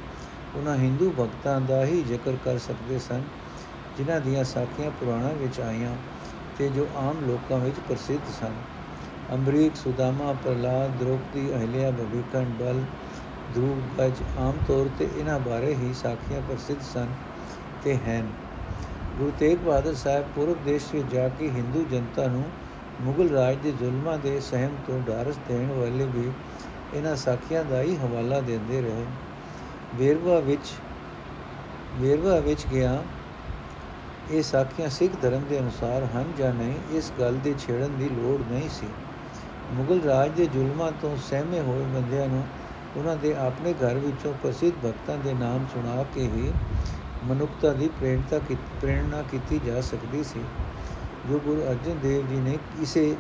[0.57, 3.23] ਉਹਨਾਂ ਹਿੰਦੂ ਭਗਤਾਂ ਦਾ ਹੀ ਜ਼ਿਕਰ ਕਰ ਸਕਦੇ ਸਨ,
[3.99, 5.95] ਜਿਨ੍ਹਾਂ ਦੀਆਂ ਸਾਖੀਆਂ ਪੁਰਾਣਾਂ ਵਿੱਚ ਆਈਆਂ
[6.59, 8.61] ਤੇ ਜੋ ਆਮ ਲੋਕਾਂ ਵਿੱਚ ਪ੍ਰਸਿੱਧ ਸਨ।
[9.33, 12.83] ਅੰਬਰੀਕ, ਸੁਦਾਮਾ ਪ੍ਰਲਾਦ ਦ੍ਰੋਪਦੀ, ਅਹਲਿਆ ਭਵਿਕਣ ਬਲ
[13.55, 17.07] ਧਰੂਵ ਗਜ ਆਮ ਤੌਰ ਤੇ ਇਹਨਾਂ ਬਾਰੇ ਹੀ ਸਾਖੀਆਂ ਪ੍ਰਸਿੱਧ ਸਨ
[17.85, 18.29] ਤੇ ਹਨ।
[19.19, 22.45] ਗੁਰੂ ਤੇਗ ਬਹਾਦਰ ਸਾਹਿਬ ਪੂਰਬ ਦੇਸ਼ ਵਿੱਚ ਜਾ ਕੇ ਹਿੰਦੂ ਜਨਤਾ ਨੂੰ
[23.01, 26.31] ਮੁਗਲ ਰਾਜ ਦੇ ਜ਼ੁਲਮਾਂ ਦੇ ਸਹਿਮ ਤੋਂ ਡਾਰਸ ਦੇਣ ਵਾਲੇ ਵੀ
[26.95, 29.05] ਇਹਨਾਂ ਸਾਖੀਆਂ ਦਾ ਹੀ ਹਵਾਲਾ ਦਿੰਦੇ ਰਹੇ।
[29.95, 30.73] ਵੇਰਵਾ ਵਿੱਚ
[32.01, 33.03] ਵੇਰਵਾ ਵਿੱਚ ਗਿਆ,
[34.31, 38.53] ਇਹ ਸਾਖੀਆਂ ਸਿੱਖ ਧਰਮ ਦੇ ਅਨੁਸਾਰ ਹਨ ਜਾਂ ਨਹੀਂ, ਇਸ ਗੱਲ ਦੇ ਛੇੜਨ ਦੀ ਲੋੜ
[38.53, 38.87] ਨਹੀਂ ਸੀ।
[39.73, 42.45] ਮੁਗਲ ਰਾਜ ਦੇ ਜ਼ੁਲਮਾਂ ਤੋਂ ਸਹਿਮੇ ਹੋਏ ਬੰਦਿਆਂ ਨੂੰ
[42.97, 46.53] ਉਹਨਾਂ ਦੇ ਆਪਣੇ ਘਰ ਵਿੱਚੋਂ ਪ੍ਰਸਿੱਧ ਭਗਤਾਂ ਦੇ ਨਾਮ ਸੁਣਾ ਕੇ ਹੀ
[47.25, 48.39] ਮਨੁੱਖਤਾ ਦੀ ਪ੍ਰੇਰਣਾ
[48.81, 50.41] ਪ੍ਰੇਰਣਾ ਕੀਤੀ ਜਾ ਸਕਦੀ ਸੀ।
[51.29, 53.15] ਜੋ ਗੁਰੂ ਅਰਜਨ ਦੇਵ ਜੀ ਨੇ ਕਿਸੇ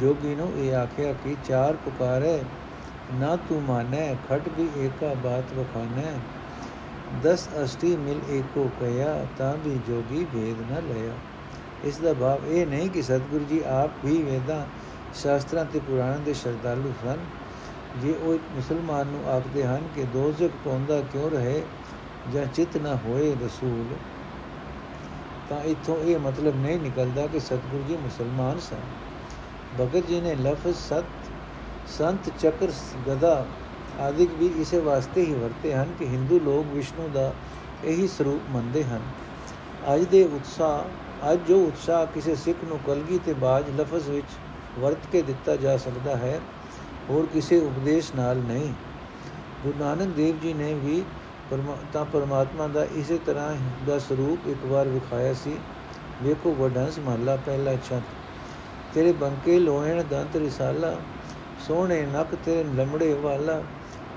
[0.00, 2.40] ਜੋਗੀ ਨੂੰ ਇਹ ਆਖਿਆ ਕਿ ਚਾਰ ਪੁਕਾਰੇ
[3.14, 6.12] ਨਾ ਤੂੰ ਮਾਨੈ, ਖਟ ਵੀ ਏਕਾ ਬਾਤ ਵਖਾਨੈ।
[7.24, 11.12] ਦਸ ਅਸ਼ਟੀ ਮਿਲ ਏਕੋ ਕਹਿਆ ਤਾਂ ਵੀ ਜੋਗੀ ਭੇਦ ਨਾ ਲਿਆ
[11.84, 14.64] ਇਸ ਦਾ ਭਾਵ ਇਹ ਨਹੀਂ ਕਿ ਸਤਿਗੁਰੂ ਜੀ ਆਪ ਵੀ ਵੇਦਾਂ,
[15.14, 17.18] ਸ਼ਾਸਤਰਾਂ ਤੇ ਪੁਰਾਣਾਂ ਦੇ ਸ਼ਰਧਾਲੂ ਸਨ।
[17.96, 21.62] ਜੇ ਉਹ ਇੱਕ ਮੁਸਲਮਾਨ ਨੂੰ ਆਖਦੇ ਹਨ ਕਿ ਦੋਜ਼ਖ ਪੌਂਦਾ ਕਿਉਂ ਰਹੇ
[22.32, 23.94] ਜਾਂ ਚਿਤ ਨਾ ਹੋਏ ਰਸੂਲ,
[25.50, 28.80] ਤਾਂ ਇਥੋਂ ਇਹ ਮਤਲਬ ਨਹੀਂ ਨਿਕਲਦਾ ਕਿ ਸਤਿਗੁਰੂ ਜੀ ਮੁਸਲਮਾਨ ਸਨ।
[29.80, 31.04] ਭਗਤ ਜੀ ਨੇ ਲਫ਼ਜ਼ ਸਤ,
[31.88, 32.72] ਸੰਤ, ਚੱਕਰ
[33.08, 33.46] ਗਦਾ
[34.00, 37.32] ਆਦਿਕ ਵੀ ਇਸੇ ਵਾਸਤੇ ਹੀ ਵਰਤੇ ਹਨ ਕਿ ਹਿੰਦੂ ਲੋਕ ਵਿਸ਼ਨੂੰ ਦਾ
[37.84, 39.00] ਇਹੀ ਸਰੂਪ ਮੰਨਦੇ ਹਨ।
[39.94, 44.38] ਅੱਜ ਦੇ ਉਤਸ਼ਾਹ, ਅੱਜ ਜੋ ਉਤਸ਼ਾਹ ਕਿਸੇ ਸਿੱਖ ਨੂੰ ਕਲਗੀ ਤੇ ਬਾਜ ਲਫ਼ਜ਼ ਵਿੱਚ
[44.78, 46.40] ਵਰਤ ਕੇ ਦਿੱਤਾ ਜਾ ਸਕਦਾ ਹੈ
[47.10, 48.72] ਹੋਰ ਕਿਸੇ ਉਪਦੇਸ਼ ਨਾਲ ਨਹੀਂ।
[49.62, 51.04] ਗੁਰੂ ਨਾਨਕ ਦੇਵ ਜੀ ਨੇ ਵੀ
[51.50, 55.56] ਪਰਮਾਤਮਾ ਪਰਮਾਤਮਾ ਦਾ ਇਸੇ ਤਰ੍ਹਾਂ ਦਾ ਸਰੂਪ ਇੱਕ ਵਾਰ ਵਿਖਾਇਆ ਸੀ।
[56.22, 58.02] ਵੇਖੋ ਵਡੰਸ ਮਹਲਾ ਪਹਿਲਾ ਛਤ।
[58.94, 60.96] ਤੇਰੇ ਬੰਕੇ ਲੋਹਣ ਦੰਤ ਰਿਸਾਲਾ,
[61.68, 63.62] ਸੋਹਣੇ ਨਕ ਤੇ ਲੰਮੜੇ ਵਾਲਾ,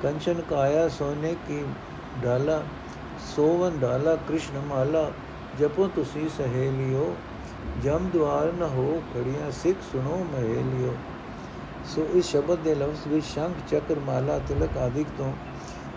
[0.03, 1.63] ਕੰਚਨ ਕਾਇਆ ਸੋਨੇ ਕੀ
[2.25, 2.63] ਢਾਲਾ
[3.35, 5.11] ਸੋਵਨ ਢਾਲਾ ਕ੍ਰਿਸ਼ਨ ਮਾਲਾ,
[5.59, 7.15] ਜਪੋ ਤੁਸੀਂ ਸਹੇਲਿਓ,
[7.83, 10.93] ਜਮ ਦੁਆਰ ਨ ਹੋ ਖੜੀਆਂ ਸਿੱਖ ਸੁਣੋ ਮਹੇਲਿਓ।
[11.85, 15.33] ਸੋ ਇਸ ਸ਼ਬਦ ਦੇ ਲਫ਼ਜ਼ ਵਿੱਚ ਸ਼ੰਖ, ਚੱਕਰ, ਮਾਲਾ, ਤਿਲਕ ਆਦਿਕ ਤੋਂ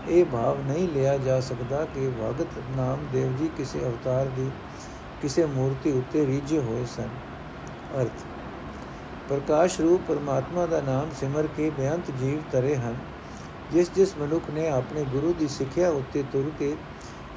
[0.09, 4.49] ਇਹ ਭਾਵ ਨਹੀਂ ਲਿਆ ਜਾ ਸਕਦਾ ਕਿ ਭਗਤ ਨਾਮ ਦੇਵ ਜੀ ਕਿਸੇ ਅਵਤਾਰ ਦੀ
[5.21, 7.09] ਕਿਸੇ ਮੂਰਤੀ ਉੱਤੇ ਰੀਝੇ ਹੋਏ ਸਨ।
[8.01, 8.25] ਅਰਥ,
[9.29, 12.95] ਪ੍ਰਕਾਸ਼ ਰੂਪ ਪਰਮਾਤਮਾ ਦਾ ਨਾਮ ਸਿਮਰ ਕੇ ਬੇਅੰਤ ਜੀਵ ਤਰੇ ਹਨ,
[13.73, 16.75] ਜਿਸ ਜਿਸ ਮਨੁੱਖ ਨੇ ਆਪਣੇ ਗੁਰੂ ਦੀ ਸਿੱਖਿਆ ਉੱਤੇ ਤੁਰ ਕੇ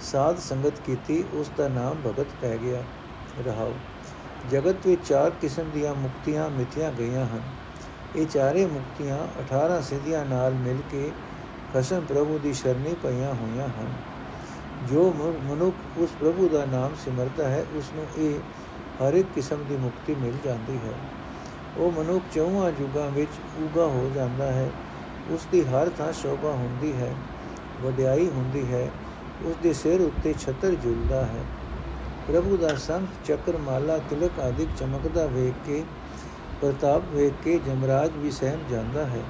[0.01, 2.83] ਸਾਧ ਸੰਗਤ ਕੀਤੀ, ਉਸ ਦਾ ਨਾਮ ਭਗਤ ਪੈ ਗਿਆ।
[3.47, 3.73] ਰਹਾਉ,
[4.51, 7.43] ਜਗਤ ਵਿੱਚ ਚਾਰ ਕਿਸਮ ਦੀਆਂ ਮੁਕਤੀਆਂ ਮਿਥਿਆ ਗਈਆਂ ਹਨ।
[8.17, 11.11] ਇਹ ਚਾਰੇ ਮੁਕਤੀਆਂ 18 ਸਿੱਧੀਆਂ ਨਾਲ ਮਿਲ ਕੇ
[11.75, 13.93] ਕਸਮ ਪ੍ਰਭੂ ਦੀ ਸ਼ਰਨੀ ਪਈਆਂ ਹੋਈਆਂ ਹਨ।
[14.89, 15.13] ਜੋ
[15.45, 18.39] ਮਨੁੱਖ ਉਸ ਪ੍ਰਭੂ ਦਾ ਨਾਮ ਸਿਮਰਦਾ ਹੈ ਉਸ ਨੂੰ ਇਹ
[19.03, 20.93] ਹਰ ਇੱਕ ਕਿਸਮ ਦੀ ਮੁਕਤੀ ਮਿਲ ਜਾਂਦੀ ਹੈ।
[21.77, 24.71] ਉਹ ਮਨੁੱਖ ਚੌਹਾਂ ਯੁਗਾਂ ਵਿੱਚ ਉਗਾ ਹੋ ਜਾਂਦਾ ਹੈ।
[25.31, 27.15] ਉਸ ਦੀ ਹਰ ਥਾਂ ਸ਼ੋਭਾ ਹੁੰਦੀ ਹੈ,
[27.83, 28.91] ਵਡਿਆਈ ਹੁੰਦੀ ਹੈ
[29.45, 31.45] ਉਸ ਦੇ ਸਿਰ ਉੱਤੇ ਛਤਰ ਜੁਲਦਾ ਹੈ।
[32.29, 35.85] ਪ੍ਰਭੂ ਦਾ ਸੰਖ ਚੱਕਰ ਮਾਲਾ ਤਿਲਕ ਆਦਿਕ ਚਮਕਦਾ ਵੇਖ ਕੇ
[36.63, 39.21] ਪ੍ਰਤਾਪ ਵੇਖ ਕੇ ਜਮਰਾਜ ਵੀ ਸਹਿਮ ਜਾਂਦਾ ਹੈ।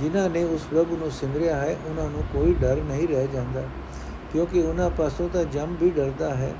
[0.00, 3.62] ਜਿਨ੍ਹਾਂ ਨੇ ਉਸ ਪ੍ਰਭੂ ਨੂੰ ਸਿਮਰਿਆ ਹੈ, ਉਹਨਾਂ ਨੂੰ ਕੋਈ ਡਰ ਨਹੀਂ ਰਹਿ ਜਾਂਦਾ।
[4.32, 6.54] ਕਿਉਂਕਿ ਉਹਨਾਂ ਪਾਸੋਂ ਤਾਂ ਜਮ ਵੀ ਡਰਦਾ ਹੈ।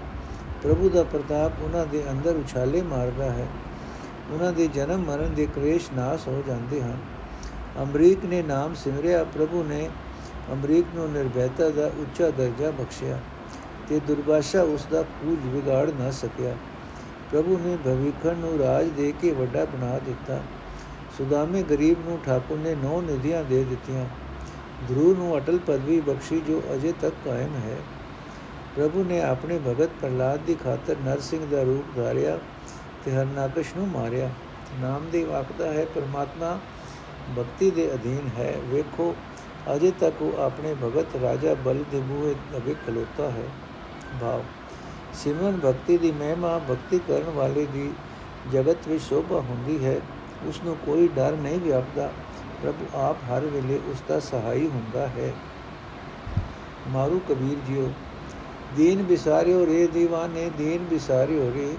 [0.63, 3.47] ਪ੍ਰਭੂ ਦਾ ਪ੍ਰਤਾਪ ਉਹਨਾਂ ਦੇ ਅੰਦਰ ਉਛਾਲੇ ਮਾਰਦਾ ਹੈ।
[4.31, 6.97] ਉਹਨਾਂ ਦੇ ਜਨਮ ਮਰਨ ਦੇ ਕਲੇਸ਼ ਨਾਸ ਹੋ ਜਾਂਦੇ ਹਨ।
[7.83, 9.89] ਅਮਰੀਕ ਨੇ ਨਾਮ ਸਿਮਰਿਆ। ਪ੍ਰਭੂ ਨੇ
[10.53, 13.19] ਅਮਰੀਕ ਨੂੰ ਨਿਰਭੈਤਾ ਦਾ ਉੱਚਾ ਦਰਜਾ ਬਖਸ਼ਿਆ
[13.89, 16.55] ਤੇ ਦੁਰਬਾਸ਼ਾ ਉਸ ਦਾ ਕੂਜ ਵਿਗਾੜ ਨਾ ਸਕਿਆ।
[17.33, 20.41] ਪ੍ਰਭੂ ਨੇ ਭਵਿੱਖਣ ਨੂੰ ਰਾਜ ਦੇ ਕੇ ਵੱਡਾ ਬਣਾ ਦਿੱਤਾ।
[21.19, 24.05] ਸੁਦਾਮੇ ਗਰੀਬ ਨੂੰ ਠਾਕੁਰ ਨੇ ਨੌ ਨਿਧੀਆਂ ਦੇ ਦਿੱਤੀਆਂ।
[24.89, 27.77] ਧਰੂ ਨੂੰ ਅਟਲ ਪਦਵੀ ਬਖਸ਼ੀ ਜੋ ਅਜੇ ਤੱਕ ਕਾਇਮ ਹੈ।
[28.77, 32.39] ਪ੍ਰਭੂ ਨੇ ਆਪਣੇ ਭਗਤ ਪ੍ਰਲਾਦ ਦੀ ਖਾਤਰ ਨਰਸਿੰਘ ਦਾ ਰੂਪ ਧਾਰਿਆ
[33.05, 34.31] ਤੇ ਹਰਨਾਕਸ਼ ਨੂੰ ਮਾਰਿਆ।
[34.81, 36.59] ਨਾਮਦੇਵ ਆਖਦਾ ਹੈ, ਪਰਮਾਤਮਾ
[37.39, 39.15] ਭਗਤੀ ਦੇ ਅਧੀਨ ਹੈ। ਵੇਖੋ,
[39.77, 43.49] ਅਜੇ ਤੱਕ ਉਹ ਆਪਣੇ ਭਗਤ ਰਾਜਾ ਬਲ ਦੇ ਬੂਹੇ ਅਗੇ ਖਲੋਤਾ ਹੈ।
[44.21, 44.43] ਭਾਵ
[45.25, 47.93] ਸਿਮਰਨ ਭਗਤੀ ਦੀ ਮਹਿਮਾ, ਭਗਤੀ ਕਰਨ ਵਾਲੇ ਦੀ
[48.53, 50.01] ਜਗਤ ਵਿੱਚ ਸ਼ੋਭਾ ਹੁੰਦੀ ਹੈ।
[50.47, 52.13] ਉਸ ਨੂੰ ਕੋਈ ਡਰ ਨਹੀਂ ਵਿਆਪਦਾ।
[52.63, 55.33] ਪ੍ਰਭੂ ਆਪ ਹਰ ਵੇਲੇ ਉਸ ਦਾ ਸਹਾਈ ਹੁੰਦਾ ਹੈ।
[56.89, 57.91] ਮਾਰੂ ਕਬੀਰ ਜੀਓ,
[58.77, 61.77] ਦੀਨ ਬਿਸਾਰਿਓ ਰੇ دیਵਾਨੇ ਦੀਨ ਬਿਸਾਰਿਓ ਰੇ।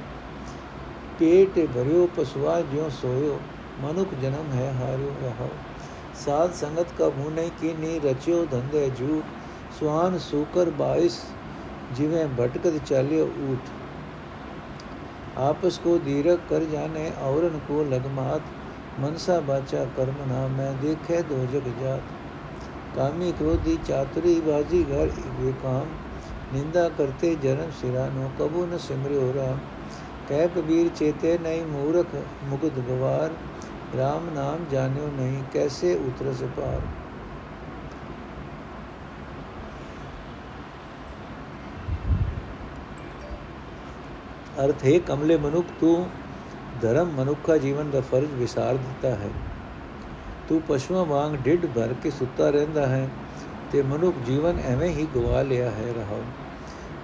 [1.19, 3.39] ਪੇਟ ਭਰਿਓ ਪਸਵਾ ਜਿਉ ਸੋਇਓ,
[3.81, 5.49] ਮਨੁੱਖ ਜਨਮ ਹੈ, ਹਾਰਿਓ ਰਹਾਓ।
[6.25, 9.21] ਸਾਧ ਸੰਗਤ ਕਾ ਮੂਨੇ ਕੀ ਨੀ ਰਚਿਓ ਧੰਦੇ ਜੂ
[9.79, 11.21] ਸੁਆਨ ਸੂਕਰ 22
[11.95, 13.69] ਜਿਵੇਂ ਭਟਕਤ ਚਾਲਿਓ ਊਠ।
[15.37, 18.41] ਆਪਸ ਕੋ ਧੀਰਕ ਕਰ ਜਾਣੇ, ਔਰਨ ਕੋ ਲਗਮਾਤ
[18.99, 22.01] ਮਨਸਾ ਬਾਚਾ ਕਰਮ ਨਾ, ਮੈਂ ਦੇਖੇ ਦੋ ਜਗ ਜਾਤ।
[22.95, 25.85] ਕਾਮੀ ਕ੍ਰੋਧੀ ਚਾਤੁਰੀ ਬਾਜੀ ਘਰ ਬੇਕਾਮ।
[26.53, 29.57] ਨਿੰਦਾ ਕਰਤੇ ਜਨਮ ਸਿਰਾ ਨੂੰ, ਕਬੂ ਨ ਸਿਮਰਿਓ ਰਾਮ।
[30.29, 32.05] ਕਹਿ ਕਬੀਰ ਚੇਤੇ ਨਹੀਂ ਮੂਰਖ
[32.43, 33.29] ਮੁਗਧ ਗਵਾਰ।
[33.95, 36.81] RAM ਨਾਮ ਜਾਣਿਓ ਨਹੀਂ, ਕੈਸੇ ਉਤਰਸ ਪਾਰ।
[44.65, 46.09] ਅਰਥ ਹੈ, ਕਮਲੇ ਮਨੁੱਖ ਤੂੰ
[46.81, 49.29] ਧਰਮ ਮਨੁੱਖਾ ਜੀਵਨ ਦਾ ਫਰਜ਼ ਵਿਸਾਰ ਦਿੱਤਾ ਹੈ।
[50.49, 53.07] ਤੂੰ ਪਸ਼ੂਆਂ ਵਾਂਗ ਡਿੱਡ ਭਰ ਕੇ ਸੁੱਤਾ ਰਹਿੰਦਾ ਹੈ
[53.71, 56.21] ਤੇ ਮਨੁੱਖ ਜੀਵਨ ਐਵੇਂ ਹੀ ਗਵਾ ਲਿਆ ਹੈ ਰਹਾ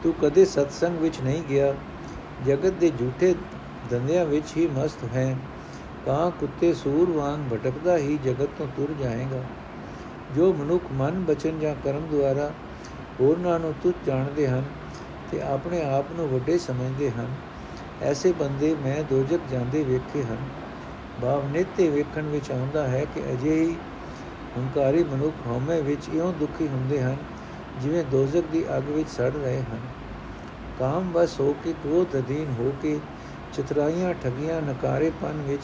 [0.03, 1.73] ਤੂੰ ਕਦੇ ਸਤਸੰਗ ਵਿੱਚ ਨਹੀਂ ਗਿਆ,
[2.45, 3.33] ਜਗਤ ਦੇ ਝੂਠੇ
[3.89, 5.35] ਧੰਦਿਆਂ ਵਿੱਚ ਹੀ ਮਸਤ ਹੈ।
[6.05, 9.43] ਕਾਂ ਕੁੱਤੇ ਸੂਰ ਵਾਂਗ ਭਟਕਦਾ ਹੀ ਜਗਤ ਤੋਂ ਤੁਰ ਜਾਏਗਾ।
[10.35, 12.51] ਜੋ ਮਨੁੱਖ ਮਨ ਬਚਨ ਜਾਂ ਕਰਮ ਦੁਆਰਾ
[13.19, 14.63] ਹੋਰਨਾਂ ਨੂੰ ਤੁੱਛ ਜਾਣਦੇ ਹਨ
[15.31, 17.27] ਤੇ ਆਪਣੇ ਆਪ ਨੂੰ ਵੱਡੇ ਸਮਝਦੇ ਹਨ।
[18.01, 20.37] ਐਸੇ ਬੰਦੇ ਮੈਂ ਦੋਜਕ ਜਾਂਦੇ ਵੇਖੇ ਹਨ।
[21.21, 23.75] ਭਾਵ ਨਿੱਤੇ ਵੇਖਣ ਵਿੱਚ ਆਉਂਦਾ ਹੈ ਕਿ ਅਜੇ ਹੀ
[24.57, 27.15] ਹੰਕਾਰੀ ਮਨੁੱਖ ਹਉਮੈ ਵਿੱਚ ਇਉਂ ਦੁਖੀ ਹੁੰਦੇ ਹਨ,
[27.81, 29.79] ਜਿਵੇਂ ਦੋਜ਼ਖ ਦੀ ਅੱਗ ਵਿੱਚ ਸੜ ਰਹੇ ਹਨ।
[30.79, 32.99] ਕਾਮ ਬਸ ਹੋ ਕੇ ਕ੍ਰੋਧ ਅਧੀਨ ਹੋ ਕੇ
[33.53, 35.63] ਚਤਰਾਈਆਂ, ਠਗੀਆਂ, ਨਕਾਰੇਪਨ ਵਿੱਚ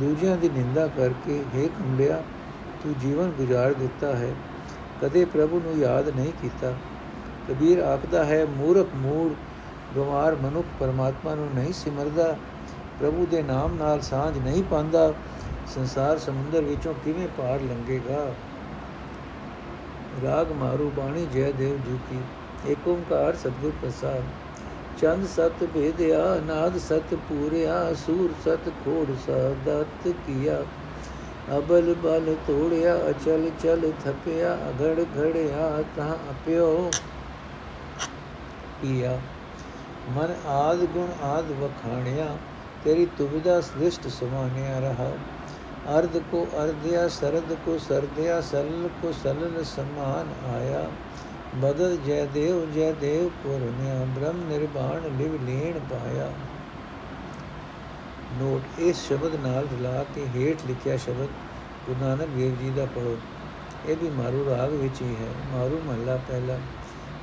[0.00, 2.22] ਦੂਜਿਆਂ ਦੀ ਨਿੰਦਾ ਕਰਕੇ, ਹੈ ਕੰਬਿਆ
[2.82, 4.34] ਤੂੰ ਜੀਵਨ ਗੁਜ਼ਾਰ ਦਿੱਤਾ ਹੈ।
[5.02, 6.74] ਕਦੇ ਪ੍ਰਭੂ ਨੂੰ ਯਾਦ ਨਹੀਂ ਕੀਤਾ।
[7.48, 9.32] ਕਬੀਰ ਆਖਦਾ ਹੈ, ਮੂਰਖ ਮੂੜ,
[9.94, 12.36] ਬਿਮਾਰ ਮਨੁੱਖ ਪਰਮਾਤਮਾ ਨੂੰ ਨਹੀਂ ਸਿਮਰਦਾ,
[13.00, 15.12] ਪ੍ਰਭੂ ਦੇ ਨਾਮ ਨਾਲ ਸਾਝ ਨਹੀਂ ਪਾਉਂਦਾ,
[15.74, 18.26] ਸੰਸਾਰ ਸਮੁੰਦਰ ਵਿੱਚੋਂ ਕਿਵੇਂ ਪਾਰ ਲੰਘੇਗਾ?
[20.22, 22.18] ਰਾਗ ਮਾਰੂ, ਬਾਣੀ ਜੈ ਦੇਵ ਜੀ ਕੀ,
[22.72, 24.22] ਏਕ ਓੰਕਾਰ ਸਤਿਗੁਰ ਪ੍ਰਸਾਦ।
[25.00, 30.64] ਚੰਦ ਸਤ ਭੇਦਿਆ ਨਾਦ ਸਤ ਪੂਰਿਆ, ਸੂਰ ਸਤ ਖੋੜ ਸਦਤ ਕੀਆ।
[31.56, 36.90] ਅਬਲ ਬਲ ਤੋੜਿਆ, ਅਚਲ ਚਲ ਥਪਿਆ, ਅਗੜ ਘੜਿਆ, ਤਾਂ ਅਪਿਓ।
[38.82, 39.18] ਕੀਆ
[40.10, 42.36] ਮਨ ਆਦ ਗੁਣ ਆਦ ਵਖਾਣਿਆ,
[42.84, 45.10] ਤੇਰੀ ਤੁਬਿਦਾ ਸ੍ਰਿਸ਼ਟ ਸੁਮਾਨਿਆ ਰਹਾ।
[45.98, 50.88] ਅਰਧ ਕੋ ਅਰਧਿਆ ਸਰਦ ਕੋ ਸਰਦਿਆ ਸਲਲ ਕੋ ਸਲਲ ਸਮਾਨ ਆਇਆ।
[51.54, 56.30] ਬਦਲ ਜੈ ਦੇਵ ਜੈ ਦੇਵ ਪੁਰਨਿਆ ਬ੍ਰਹਮ ਨਿਰਵਾਣ ਲਿਵ ਲੀਣ ਪਾਇਆ।
[58.38, 61.28] ਨੋਟ, ਇਸ ਸ਼ਬਦ ਨਾਲ ਰਲਾ ਕੇ ਹੇਠ ਲਿਖਿਆ ਸ਼ਬਦ,
[61.86, 63.16] ਗੁਰੂ ਨਾਨਕ ਦੇਵ ਜੀ ਦਾ ਪੜੋ
[63.88, 66.58] ਇਹ ਵੀ ਮਾਰੂ ਰਾਗ ਵਿੱਚ ਹੀ ਹੈ। ਮਾਰੂ ਮਹੱਲਾ ਪਹਿਲਾ।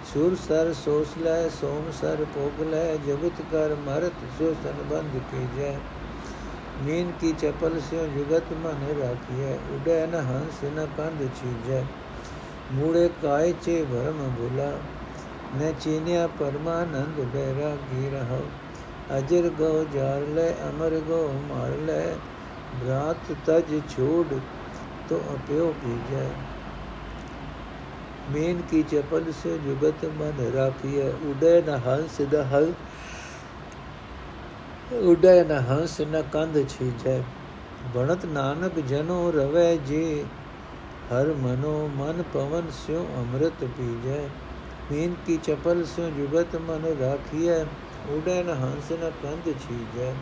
[0.06, 5.76] ਸੁਰ ਸਰ ਸੋਸ ਲੈ, ਸੋਮ ਸਰ ਭੋਗ ਲੈ ਜਗਤ ਕਰ ਮਰਤ ਜੋ ਸੰਬੰਧ ਕੀ ਜੈ
[6.86, 11.84] ਨੀਂਦ ਕੀ ਚਪਲ ਸਿਉ ਜੁਗਤ ਮਨ ਰਾਖੀਐ, ਉਡੈ ਨ ਹੰਸ ਨ ਪੰਧ ਚੀਜੈ।
[12.74, 14.72] ਮੂੜੇ ਕਾਇ ਚੇ ਭਰਮ ਭੁਲਾ
[15.58, 18.39] ਨ ਚੀਨਿਆ ਪਰਮਾਨੰਦ ਬੈਰਾ ਗੀ ਰਹਾ।
[19.18, 22.06] ਅਜਰ ਗੋ ਜਾਰ ਲੈ, ਅਮਰ ਗੋ ਮਾਰ ਲੈ
[22.76, 24.26] ਬ੍ਰਾਤ ਤਜ ਛੋੜ
[25.10, 26.30] ਤੋ ਅਪਿਓ ਪੀਜੈ
[28.31, 32.73] मेन की चपल से जुगत मन राखिए उदय न हंस द हल
[34.93, 37.21] ਉਡੈ ਨ ਹੰਸ ਨ ਕੰਧ ਛੀਜੈ
[37.95, 40.25] ਬਣਤ ਨਾਨਕ ਜਨੋ ਰਵੈ ਜੇ
[41.11, 44.19] ਹਰ ਮਨੋ ਮਨ ਪਵਨ ਸਿਉ ਅੰਮ੍ਰਿਤ ਪੀਜੈ
[44.90, 47.62] ਮੀਨ ਕੀ ਚਪਲ ਸਿਉ ਜੁਗਤ ਮਨ ਰਾਖੀਐ
[48.11, 50.12] ਉਡੈ ਨ ਹੰਸ ਨ ਕੰਧ ਛੀਜੈ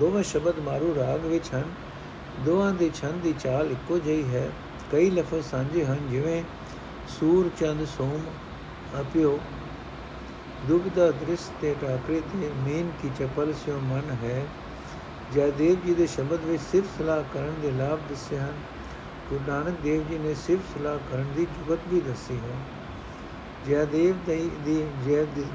[0.00, 1.70] ਦੋਵੇਂ ਸ਼ਬਦ ਮਾਰੂ ਰਾਗ ਵਿੱਚ ਹਨ
[2.44, 4.48] ਦੋਹਾਂ ਦੀ ਛੰਦ ਦੀ ਚਾਲ ਇੱਕੋ ਜਿਹੀ ਹੈ
[4.92, 6.42] ਕਈ ਲਫ਼ਜ਼ ਸਾਂਝੇ ਹਨ ਜਿਵੇਂ
[7.09, 8.21] ਸੂਰ ਚੰਦ ਸੋਮ
[8.99, 9.37] ਅਪਿਓ
[10.67, 14.45] ਦੁਬਦਾ ਦ੍ਰਿਸ਼ ਤੇ ਟਾਕਰੇ ਤੇ ਮੇਨ ਕੀ ਚਪਲ ਸਿਓ ਮਨ ਹੈ।
[15.33, 18.53] ਜੈਦੇਵ ਜੀ ਦੇ ਸ਼ਬਦ ਵਿੱਚ ਸਿਰਫ ਸਲਾਹ ਕਰਨ ਦੇ ਲਾਭ ਦੱਸੇ ਹਨ।
[19.29, 22.55] ਗੁਰੂ ਨਾਨਕ ਦੇਵ ਜੀ ਨੇ ਸਿਰਫ ਸਲਾਹ ਕਰਨ ਦੀ ਜੁਗਤ ਵੀ ਦੱਸੀ ਹੈ।
[23.67, 24.83] ਜੈਦੇਵ ਦੀ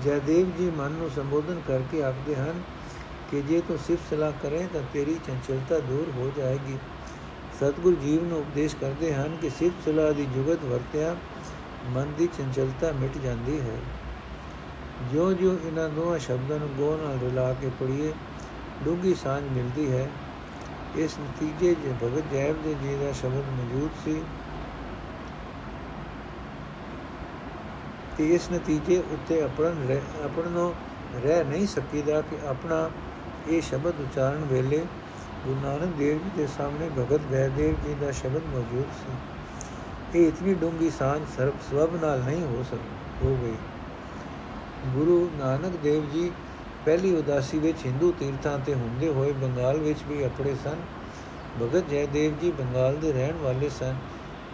[0.05, 2.63] ਜੈਦੇਵ ਜੀ ਮਨ ਨੂੰ ਸੰਬੋਧਨ ਕਰਕੇ ਆਖਦੇ ਹਨ
[3.31, 6.77] ਕਿ ਜੇ ਤੂੰ ਸਿਰਫ ਸਲਾਹ ਕਰੇ ਤਾਂ ਤੇਰੀ ਚੰਚਲਤਾ ਦੂਰ ਹੋ ਜਾਏਗੀ।
[7.57, 11.15] ਸਤਿਗੁਰੂ ਜੀਵ ਨੂੰ ਉਪਦੇਸ਼ ਕਰਦੇ ਹਨ ਕਿ ਸਿਰਫ ਸਲਾਹ ਦੀ ਜੁਗਤ ਵਰਤਿਆ
[11.87, 13.77] ਮਨ ਦੀ ਚੰਚਲਤਾ ਮਿਟ ਜਾਂਦੀ ਹੈ।
[15.13, 18.13] ਜੋ ਜੋ ਇਹਨਾਂ ਦੋਹਾਂ ਸ਼ਬਦਾਂ ਨੂੰ ਗੋ ਨਾਲ ਰਲਾ ਕੇ ਪੜੀਏ
[18.85, 20.09] ਡੂੰਗੀ ਸਾਂਝ ਮਿਲਦੀ ਹੈ।
[20.97, 24.23] ਇਸ ਨਤੀਜੇ ਜੇ ਭਗਤ ਜੈਬ ਦੇ ਜੀ ਦਾ ਸ਼ਬਦ ਮੌਜੂਦ ਸੀ
[28.19, 29.87] ਤੇ ਇਸ ਨਤੀਜੇ ਉੱਤੇ ਆਪਣ
[30.25, 30.75] ਆਪਣੋ
[31.25, 32.91] ਰਹਿ ਨਹੀਂ ਸਕੀਦਾ ਕਿ ਆਪਣਾ
[33.49, 34.85] ਇਹ ਸ਼ਬਦ ਉਚਾਰਨ ਵੇਲੇ
[35.47, 39.13] ਗੁਰੂ ਨਾਨਕ ਦੇਵ ਜੀ ਦੇ ਸਾਹਮਣੇ ਭਗਤ ਵੈਦੇਵ ਜੀ ਦਾ ਸ਼ਬਦ ਮੌਜੂਦ ਸੀ।
[40.15, 43.55] ਇਹ ਇਤਨੀ ਡੂੰਗੀ ਸਾਂਝ ਸਰਬ ਸਵਬ ਨਾਲ ਨਹੀਂ ਹੋ ਸਕੀ, ਹੋ ਗਈ।
[44.95, 46.31] ਗੁਰੂ ਨਾਨਕ ਦੇਵ ਜੀ
[46.85, 50.77] ਪਹਿਲੀ ਉਦਾਸੀ ਵਿੱਚ ਹਿੰਦੂ ਤੀਰਥਾਂ ਤੇ ਹੁੰਦੇ ਹੋਏ ਬੰਗਾਲ ਵਿੱਚ ਵੀ ਅਪੜੇ ਸਨ।
[51.63, 53.97] ਭਗਤ ਜੈਦੇਵ ਜੀ ਬੰਗਾਲ ਦੇ ਰਹਿਣ ਵਾਲੇ ਸਨ।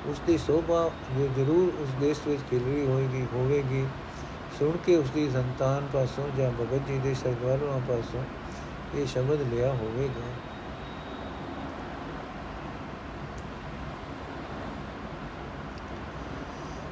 [0.07, 3.87] ਉਸ ਦੀ ਸੋਭਾ ਜੋ, ਜ਼ਰੂਰ ਉਸ ਦੇਸ਼ ਵਿੱਚ ਖਿਲਰੀ ਹੋਏਗੀ, ਹੋਵੇਗੀ।
[4.59, 8.25] ਸੁਣ ਕੇ ਉਸ ਦੀ ਸੰਤਾਨ ਪਾਸੋਂ ਜਾਂ ਭਗਤ ਜੀ ਦੇ ਸਰਦਾਰਾਂ ਪਾਸੋਂ
[8.95, 10.50] ਇਹ ਸ਼ਬਦ ਲਿਆ ਹੋਵੇਗਾ।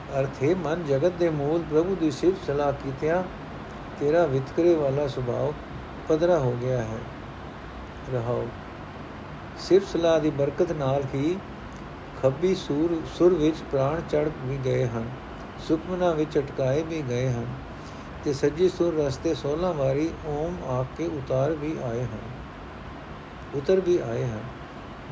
[0.08, 3.22] ਅਰਥ ਹੈ ਮਨ ਜਗਤ ਦੇ ਮੂਲ ਪ੍ਰਭੂ ਦੀ ਸਿਫਤ ਸਲਾਹ ਕੀਤਿਆਂ
[4.00, 5.52] ਤੇਰਾ ਵਿਤਕਰੇ ਵਾਲਾ ਸੁਭਾਅ
[6.08, 6.98] ਪਦਰਾ ਹੋ ਗਿਆ ਹੈ।
[8.12, 8.46] ਰਹਾਉ
[9.58, 11.36] ਸਿਫਤ ਸਲਾਹ ਦੀ ਬਰਕਤ ਨਾਲ ਹੀ
[12.22, 15.08] ਖੱਬੀ ਸੂਰ, ਸੁਰ ਵਿੱਚ ਪ੍ਰਾਣ ਚੜ ਵੀ ਗਏ ਹਨ,
[15.68, 17.46] ਸੁਖਮਨਾ ਵਿੱਚ ਅਟਕਾਏ ਵੀ ਗਏ ਹਨ
[18.24, 22.24] ਤੇ ਸੱਜੀ ਸੁਰ ਰਸਤੇ 16 ਵਾਰੀ ਓਮ ਆਖ ਕੇ ਉਤਾਰ ਵੀ ਆਏ ਹਨ,
[23.54, 24.40] ਉਤਰ ਵੀ ਆਏ ਹਨ।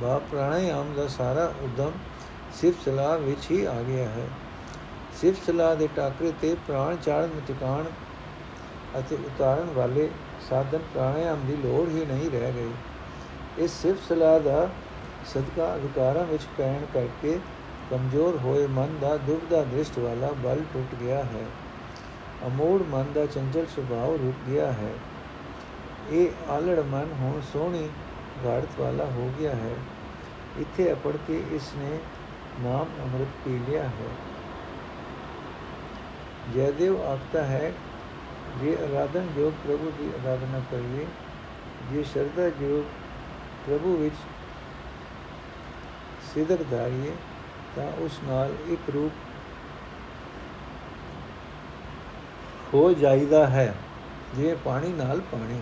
[0.01, 1.93] ਬਾ ਪ੍ਰਾਣਾਯਾਮ ਦਾ ਸਾਰਾ ਉਦਮ
[2.55, 4.27] ਸਿਰਫ ਸਲਾਹ ਵਿੱਚ ਹੀ ਆ ਗਿਆ ਹੈ।
[5.21, 7.85] ਸਿਰਫ ਸਲਾਹ ਦੇ ਟਾਕਰੇ ਤੇ ਪ੍ਰਾਣ ਚਾੜਨ ਟਿਕਾਣ
[9.01, 10.09] ਅਤੇ ਉਤਾਰਨ ਵਾਲੇ
[10.51, 12.73] ਸਾਧਨ ਪ੍ਰਾਣਾਯਾਮ ਦੀ ਲੋੜ ਹੀ ਨਹੀਂ ਰਹਿ ਗਈ
[13.65, 14.69] ਇਸ ਸਿਰਫ ਸਲਾਹ ਦਾ
[15.25, 17.39] ਸਦਕਾ ਅਧਿਕਾਰਾਂ ਵਿੱਚ ਪੈਣ ਕਰਕੇ
[17.91, 21.45] ਕਮਜ਼ੋਰ ਹੋਏ ਮਨ ਦਾ ਦੁਬਦਾ ਦ੍ਰਿਸ਼ਟ ਵਾਲਾ ਬਲ ਟੁੱਟ ਗਿਆ ਹੈ।
[22.47, 24.93] ਅਮੋੜ ਮਨ ਦਾ ਚੰਚਲ ਸੁਭਾਅ ਰੁਕ ਗਿਆ ਹੈ।
[26.11, 27.89] ਇਹ ਆਲੜ ਮਨ ਹੁਣ ਸੋਹਣੀ
[28.45, 29.75] ਗਾੜਤ ਵਾਲਾ ਹੋ ਗਿਆ ਹੈ।
[30.61, 31.99] ਇੱਥੇ ਅਪੜ ਕੇ ਇਸ ਨੇ
[32.63, 34.26] ਨਾਮ ਅੰਮ੍ਰਿਤ ਪੀ ਲਿਆ ਹੈ।
[36.55, 37.73] ਜੈਦੇਵ ਆਖਤਾ ਹੈ
[38.63, 41.07] ਜੇ ਆਰਾਧਨ ਜੋ ਪ੍ਰਭੂ ਦੀ ਆਰਾਧਨਾ ਕਰੀਏ
[41.93, 42.83] ਜੇ ਸ਼ਰਧਾ ਜੋ
[43.67, 44.15] ਪ੍ਰਭੂ ਵਿੱਚ
[46.35, 47.13] ਸਿਦਕ ਧਾਰੀਏ
[47.77, 49.13] ਤਾਂ ਉਸ ਨਾਲ ਇੱਕ ਰੂਪ
[52.75, 53.75] ਹੋ ਜਾਈਦਾ ਹੈ
[54.37, 55.61] ਜੇ ਪਾਣੀ ਨਾਲ ਪਾਣੀ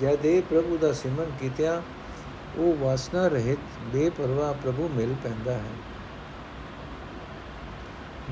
[0.00, 1.80] ਜਦ ਪ੍ਰਭੂ ਦਾ ਸਿਮਰਨ ਕੀਤਿਆਂ
[2.58, 3.58] ਉਹ ਵਾਸਨਾ ਰਹਿਤ
[3.92, 5.95] ਬੇਪਰਵਾਹ ਪ੍ਰਭੂ ਮਿਲ ਪੈਂਦਾ ਹੈ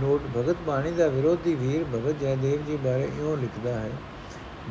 [0.00, 3.90] ਨੋਟ ਭਗਤ ਬਾਣੀ ਦਾ ਵਿਰੋਧੀ ਵੀਰ ਭਗਤ ਜੈਦੇਵ ਜੀ ਬਾਰੇ ਇਉਂ ਲਿਖਦਾ ਹੈ,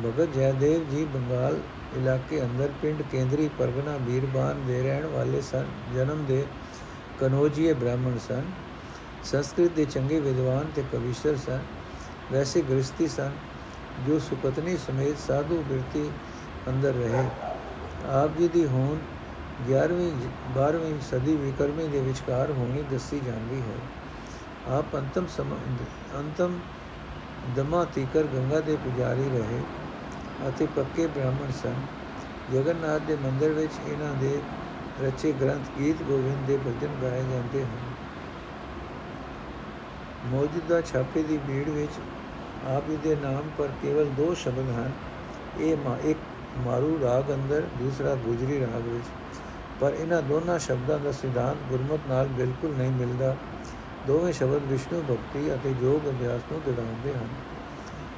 [0.04, 1.58] ਭਗਤ ਜੈਦੇਵ ਜੀ ਬੰਗਾਲ
[1.96, 6.44] ਇਲਾਕੇ ਅੰਦਰ ਪਿੰਡ ਕੇਂਦਰੀ ਪਰਗਨਾ ਬੀਰਬਾਨ ਦੇ ਰਹਿਣ ਵਾਲੇ ਸਨ, ਜਨਮ ਦੇ
[7.20, 8.42] ਕਨੋਜੀਏ ਬ੍ਰਾਹਮਣ ਸਨ,
[9.24, 11.60] ਸੰਸਕ੍ਰਿਤ ਦੇ ਚੰਗੇ ਵਿਦਵਾਨ ਤੇ ਕਵੀਸ਼ਰ ਸਨ,
[12.32, 13.30] ਵੈਸੇ ਗ੍ਰਸਤੀ ਸਨ,
[14.06, 16.08] ਜੋ ਸੁਪਤਨੀ ਸਮੇਤ ਸਾਧੂ ਬਿਰਤੀ
[16.68, 17.26] ਅੰਦਰ ਰਹੇ।
[18.12, 18.98] ਆਪ ਜੀ ਦੀ ਹੋਂਦ
[19.68, 20.10] 11ਵੀਂ
[20.54, 23.76] 12ਵੀਂ ਸਦੀ ਵਿਕਰਮੀ ਦੇ ਵਿਚਕਾਰ ਹੋਣੀ ਦੱਸੀ ਜਾਂਦੀ ਹੈ।
[24.68, 25.26] ਆਪ ਅੰਤਮ
[26.18, 26.58] ਅੰਤਮ
[27.56, 29.60] ਦਮਾ ਤੀਕਰ ਗੰਗਾ ਦੇ ਪੁਜਾਰੀ ਰਹੇ
[30.48, 31.74] ਅਤੇ ਪੱਕੇ ਬ੍ਰਾਹਮਣ ਸਨ।
[32.52, 34.40] ਜਗਨਨਾਥ ਦੇ ਮੰਦਿਰ ਵਿੱਚ ਇਹਨਾਂ ਦੇ
[35.02, 37.92] ਰਚੇ ਗ੍ਰੰਥ ਗੀਤ ਗੋਵਿੰਦ ਦੇ ਭਜਨ ਗਾਏ ਜਾਂਦੇ ਹਨ।
[40.24, 41.90] ਮੌਜੂਦਾ ਛਾਪੇ ਦੀ ਭੀੜ ਵਿੱਚ
[42.68, 44.90] ਆਪ ਜੀ ਦੇ ਨਾਮ ਪਰ ਕੇਵਲ ਦੋ ਸ਼ਬਦ ਹਨ।
[45.60, 46.18] ਇਹ ਇੱਕ
[46.66, 49.06] ਮਾਰੂ ਰਾਗ ਅੰਦਰ, ਦੂਸਰਾ ਗੁਜਰੀ ਰਾਗ ਵਿੱਚ।
[49.80, 53.36] ਪਰ ਇਹਨਾਂ ਦੋਨਾਂ ਸ਼ਬਦਾਂ ਦਾ ਸਿਧਾਂਤ ਗੁਰਮਤ ਨਾਲ ਬਿਲਕੁਲ ਨਹੀਂ ਮਿਲਦਾ।
[54.06, 57.28] ਦੋਵੇਂ ਸ਼ਬਦ ਵਿਸ਼ਨੂੰ ਭਗਤੀ ਅਤੇ ਯੋਗ ਅਭਿਆਸ ਨੂੰ ਦਿਖਾਉਂਦੇ ਹਨ।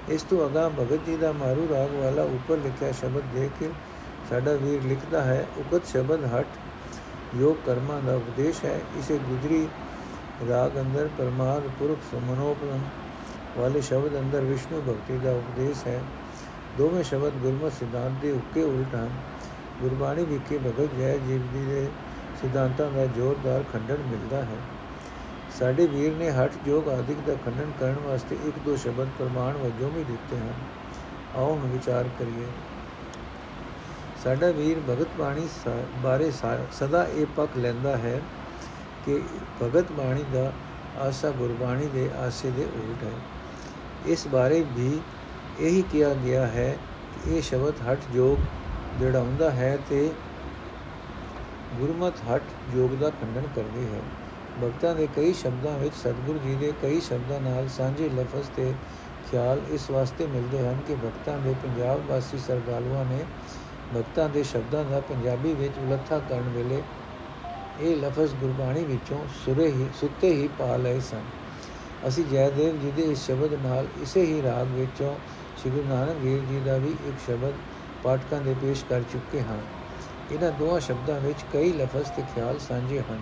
[0.09, 3.70] ਇਸ ਤੋਂ ਅਗਾ ਭਗਤ ਜੀ ਦਾ ਮਾਰੂ ਰਾਗ ਵਾਲਾ ਉੱਪਰ ਲਿਖਿਆ ਸ਼ਬਦ ਦੇਖ ਕੇ
[4.31, 6.46] ਸਾਡਾ ਵੀਰ ਲਿਖਦਾ ਹੈ, ਉਗਤ ਸ਼ਬਦ ਹਟ,
[7.37, 9.68] ਯੋਗ ਕਰਮਾਂ ਦਾ ਉਪਦੇਸ਼ ਹੈ। ਇਸੇ ਗੁਜਰੀ
[10.51, 12.81] ਰਾਗ ਅੰਦਰ ਪਰਮਾਰ ਪੁਰਖ ਸਮਨੋਪਨ
[13.59, 16.01] ਵਾਲੇ ਸ਼ਬਦ ਅੰਦਰ ਵਿਸ਼ਨੂੰ ਭਗਤੀ ਦਾ ਉਪਦੇਸ਼ ਹੈ।
[16.79, 19.11] ਦੋਵੇਂ ਸ਼ਬਦ ਗੁਰਮਤਿ ਸਿਧਾਂਤ ਦੇ ਉੱਕੇ ਉਲਟ ਹਨ।
[19.81, 21.88] ਗੁਰਬਾਣੀ ਵਿਖੇ ਭਗਤ ਜੈ ਜੀਵ ਜੀ ਦੇ
[22.42, 24.76] ਸਿਧਾਂਤਾਂ ਦਾ ਜ਼ੋਰਦਾਰ ਖੰਡਨ ਮਿਲਦਾ ਹੈ।
[25.59, 29.90] ਸਾਡੇ ਵੀਰ ਨੇ ਹਟ ਜੋਗ ਆਦਿਕ ਦਾ ਖੰਡਨ ਕਰਨ ਵਾਸਤੇ ਇੱਕ ਦੋ ਸ਼ਬਦ ਪ੍ਰਮਾਣ ਵਜੋਂ
[29.90, 30.53] ਵੀ ਦਿੱਤੇ ਹਨ।
[31.37, 32.47] ਆਓ ਹੁਣ ਵਿਚਾਰ ਕਰੀਏ।
[34.25, 35.47] ਸਾਡਾ ਵੀਰ ਭਗਤ ਬਾਣੀ
[36.03, 36.31] ਬਾਰੇ
[36.73, 38.21] ਸਦਾ ਇਹ ਪੱਕ ਲੈਂਦਾ ਹੈ
[39.07, 39.21] ਕਿ
[39.62, 40.53] ਭਗਤ ਬਾਣੀ ਦਾ
[40.99, 43.12] ਆਸਾ ਗੁਰਬਾਣੀ ਦੇ ਆਸੇ ਦੇ ਉਲਟ ਹੈ।
[44.07, 45.01] ਇਸ ਬਾਰੇ ਵੀ
[45.61, 46.69] ਇਹੀ ਕਿਹਾ ਗਿਆ ਹੈ
[47.14, 48.38] ਕਿ ਇਹ ਸ਼ਬਦ ਹਟ ਜੋਗ
[48.99, 50.11] ਜਿਹੜਾ ਹੈ ਤੇ
[51.79, 52.42] ਗੁਰਮਤ ਹਟ
[52.75, 54.01] ਯੋਗ ਦਾ ਖੰਡਨ ਕਰਦੀ ਹੈ
[54.62, 58.75] ਭਗਤਾਂ ਦੇ ਕਈ ਸ਼ਬਦਾਂ ਵਿੱਚ ਸਤਿਗੁਰੂ ਜੀ ਦੇ ਕਈ ਸ਼ਬਦਾਂ ਨਾਲ ਸਾਂਝੇ ਲਫ਼ਜ਼ ਤੇ
[59.31, 63.25] ਖਿਆਲ ਇਸ ਵਾਸਤੇ ਮਿਲਦੇ ਹਨ ਕਿ ਭਗਤਾਂ ਦੇ ਪੰਜਾਬ ਵਾਸੀ ਸਰਦਾਲੂਆਂ ਨੇ
[63.97, 66.83] ਭਗਤਾਂ ਦੇ ਸ਼ਬਦਾਂ ਦਾ ਪੰਜਾਬੀ ਵਿੱਚ ਉਲੱਥਾ ਕਰਨ ਵੇਲੇ
[67.81, 71.23] ਇਹ ਲਫ਼ਜ਼ ਗੁਰਬਾਣੀ ਵਿੱਚੋਂ ਸੁਰੇ ਹੀ, ਸੁੱਤੇ ਹੀ ਪਾ ਲਏ ਸਨ।
[72.09, 75.14] ਅਸੀਂ ਜੈਦੇਵ ਜੀ ਦੇ ਇਸ ਸ਼ਬਦ ਨਾਲ ਇਸੇ ਹੀ ਰਾਗ ਵਿੱਚੋਂ
[75.59, 77.53] ਸ੍ਰੀ ਗੁਰੂ ਨਾਨਕ ਦੇਵ ਜੀ ਦਾ ਵੀ ਇੱਕ ਸ਼ਬਦ
[78.05, 79.59] ਪਾਠਕਾਂ ਦੇ ਪੇਸ਼ ਕਰ ਚੁੱਕੇ ਹਾਂ।
[80.33, 83.21] ਇਹਨਾਂ ਦੋਹਾਂ ਸ਼ਬਦਾਂ ਵਿੱਚ ਕਈ ਲਫ਼ਜ਼ ਤੇ ਖਿਆਲ ਸਾਂਝੇ ਹਨ।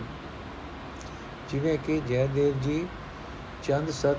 [1.50, 2.86] ਜਿਵੇਂ ਕਿ ਜੈਦੇਵ ਜੀ,
[3.62, 4.16] ਚੰਦ ਸਤ,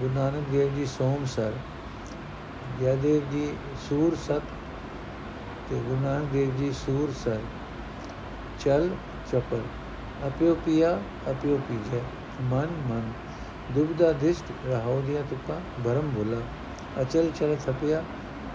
[0.00, 1.52] ਗੁਰੂ ਨਾਨਕ ਦੇਵ ਜੀ, ਸੋਮ ਸਰ,
[2.80, 3.52] ਜੈਦੇਵ ਜੀ,
[3.88, 4.42] ਸੂਰ ਸਤ
[5.70, 7.38] ਤੇ ਗੁਰੂ ਨਾਨਕ ਦੇਵ ਜੀ, ਸੂਰ ਸਰ।
[8.60, 8.88] ਚਲ
[9.32, 9.62] ਚਪਲ,
[10.26, 10.98] ਅਪਿਓ ਪੀਆ,
[11.30, 12.00] ਅਪਿਓ ਪੀਜੈ,
[12.42, 13.12] ਮਨ ਮਨ
[13.74, 16.40] ਦੁਬਦਾ ਦਿਸ਼ਟ, ਰਹਾਉ ਦੀਆਂ ਤੁਕਾ, ਭਰਮ ਭੁਲਾ,
[17.02, 18.02] ਅਚਲ ਚਲ ਥਪਿਆ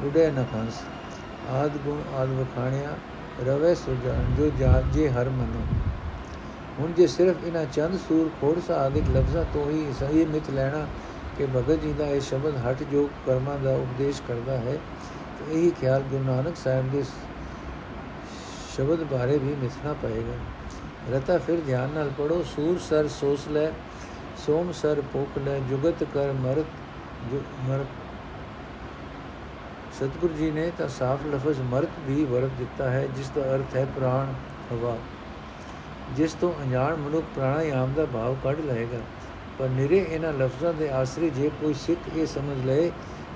[0.04, 0.82] ਉਡੇ ਨ ਖੰਸ।
[1.52, 2.98] ਆਦ ਗੁਣ ਆਦ ਵਖਾਣਿਆ,
[3.46, 4.50] ਰਵੇ ਸੁਜਾਨ ਜੋ
[4.94, 5.66] ਜੇ ਹਰ ਮਨੋ।
[6.80, 10.86] ਹੁਣ ਜੇ ਸਿਰਫ ਇਹਨਾਂ ਚੰਦ ਸੂਰ ਖੋੜਸਾ ਆਦਿਕ ਲਫ਼ਜ਼ਾਂ ਤੋਂ ਹੀ ਸਹੀ ਮਿਤ ਲੈਣਾ
[11.38, 14.78] ਕਿ ਭਗਤ ਜੀ ਦਾ ਇਹ ਸ਼ਬਦ ਹਟ ਜੋ ਕਰਮਾਂ ਦਾ ਉਪਦੇਸ਼ ਕਰਦਾ ਹੈ,
[15.40, 17.04] ਤੇ ਇਹੀ ਖਿਆਲ ਗੁਰੂ ਨਾਨਕ ਸਾਹਿਬ ਦੇ
[18.76, 20.38] ਸ਼ਬਦ ਬਾਰੇ ਵੀ ਮਿਥਣਾ ਪਏਗਾ।
[21.12, 23.72] ਰਤਾ ਫਿਰ ਧਿਆਨ ਨਾਲ ਪੜੋ ਸੂਰ ਸਰ ਸੋਸ ਲੈ,
[24.46, 26.66] ਸੋਮ ਸਰ ਪੋਖ ਲੈ, ਜੁਗਤ ਕਰ ਮਰਤ,
[27.32, 28.04] ਜੋ ਮਰਤ।
[29.96, 33.86] ਸਤਿਗੁਰੂ ਜੀ ਨੇ ਤਾਂ ਸਾਫ਼ ਲਫ਼ਜ਼ ਮਰਤ ਵੀ ਵਰਤ ਦਿੱਤਾ ਹੈ, ਜਿਸ ਦਾ ਅਰਥ ਹੈ
[33.96, 34.34] ਪ੍ਰਾਣ
[34.72, 34.98] ਹਵਾ
[36.14, 39.00] ਜਿਸ ਤੋਂ ਅਣਜਾਣ ਮਨੁੱਖ ਪ੍ਰਾਣਾਯਾਮ ਦਾ ਭਾਵ ਕੱਢ ਲਏਗਾ।
[39.60, 42.90] ਪਰ ਨਿਰੇ ਇਹਨਾਂ ਲਫ਼ਜ਼ਾਂ ਦੇ ਆਸਰੇ ਜੇ ਕੋਈ ਸਿੱਖ ਇਹ ਸਮਝ ਲਏ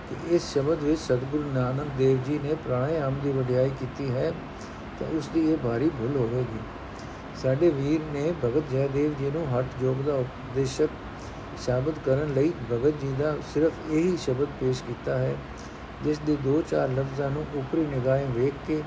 [0.10, 4.32] ਕਿ ਇਸ ਸ਼ਬਦ ਵਿੱਚ ਸਤਿਗੁਰੂ ਨਾਨਕ ਦੇਵ ਜੀ ਨੇ ਪ੍ਰਾਣਾਯਾਮ ਦੀ ਵਡਿਆਈ ਕੀਤੀ ਹੈ,
[5.00, 6.60] ਤਾਂ ਉਸ ਦੀ ਇਹ ਭਾਰੀ ਭੁੱਲ ਹੋਵੇਗੀ।
[7.42, 10.90] ਸਾਡੇ ਵੀਰ ਨੇ ਭਗਤ ਜੈਦੇਵ ਜੀ ਨੂੰ ਹੱਠ ਯੋਗ ਦਾ ਉਪਦੇਸ਼ਕ
[11.66, 15.36] ਸਾਬਤ ਕਰਨ ਲਈ ਭਗਤ ਜੀ ਦਾ ਸਿਰਫ ਇਹੀ ਸ਼ਬਦ ਪੇਸ਼ ਕੀਤਾ ਹੈ,
[16.04, 18.82] ਜਿਸ ਦੇ ਦੋ ਚਾਰ ਲਫ਼ਜ਼ਾਂ ਨੂੰ ਉਪਰੀ ਨਿਗਾਹੇ ਵੇਖ ਕੇ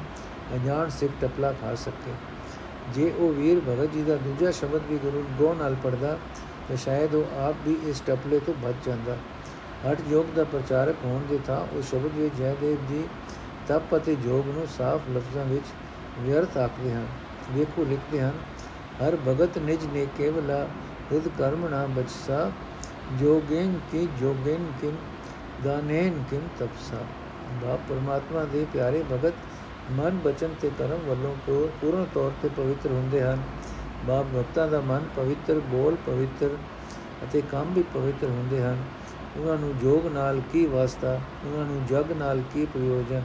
[0.57, 2.13] ਅਜਾਣ ਸਿੱਖ ਟਪਲਾ ਖਾ ਸਕੇ।
[2.95, 6.17] ਜੇ ਉਹ ਵੀਰ ਭਗਤ ਜੀ ਦਾ ਦੂਜਾ ਸ਼ਬਦ ਵੀ ਗੁਰੂ ਗੋ ਨਾਲ ਪੜਦਾ
[6.69, 9.17] ਤਾਂ ਸ਼ਾਇਦ ਉਹ ਆਪ ਵੀ ਇਸ ਟਪਲੇ ਤੋਂ ਬਚ ਜਾਂਦਾ।
[9.87, 13.05] ਹਟ ਯੋਗ ਦਾ ਪ੍ਰਚਾਰਕ ਹੋਣ ਦੇ ਤਾਂ ਉਹ ਸ਼ਬਦ ਵਿੱਚ ਜੈਦੇਵ ਜੀ,
[13.69, 15.65] ਤਪ ਅਤੇ ਯੋਗ ਨੂੰ ਸਾਫ਼ ਲਫ਼ਜ਼ਾਂ ਵਿੱਚ
[16.21, 17.07] ਵਿਅਰਥ ਆਖਦੇ ਹਨ।
[17.53, 18.33] ਵੇਖੋ, ਲਿਖਦੇ ਹਨ,
[19.03, 20.67] ਹਰ ਭਗਤ ਨਿਜ ਨੇ ਕੇਵਲਾ
[21.13, 22.51] ਹਿਤ ਕਰਮਣਾ ਬਚਸਾ,
[23.21, 24.97] ਜੋਗੇਨ ਕੀ ਜੋਗੇਨ ਕਿਮ
[25.65, 27.05] ਦਾਨੇਨ ਕਿਮ ਤਪਸਾ।
[27.63, 29.35] ਬਾ ਪਰਮਾਤਮਾ ਦੇ ਪਿਆਰੇ ਭਗਤ
[29.91, 31.35] ਮਨ ਬਚਨ ਤੇ ਕਰਮ ਵੱਲੋਂ
[31.81, 33.43] ਪੂਰਨ ਤੌਰ ਤੇ ਪਵਿੱਤਰ ਹੁੰਦੇ ਹਨ।
[34.07, 36.57] ਬਾਪ ਭਗਤਾਂ ਦਾ ਮਨ ਪਵਿੱਤਰ, ਬੋਲ ਪਵਿੱਤਰ
[37.25, 38.83] ਅਤੇ ਕੰਮ ਵੀ ਪਵਿੱਤਰ ਹੁੰਦੇ ਹਨ।
[39.37, 43.23] ਉਹਨਾਂ ਨੂੰ ਜੋਗ ਨਾਲ ਕੀ ਵਾਸਤਾ, ਉਹਨਾਂ ਨੂੰ ਜਗ ਨਾਲ ਕੀ ਪ੍ਰਯੋਜਨ,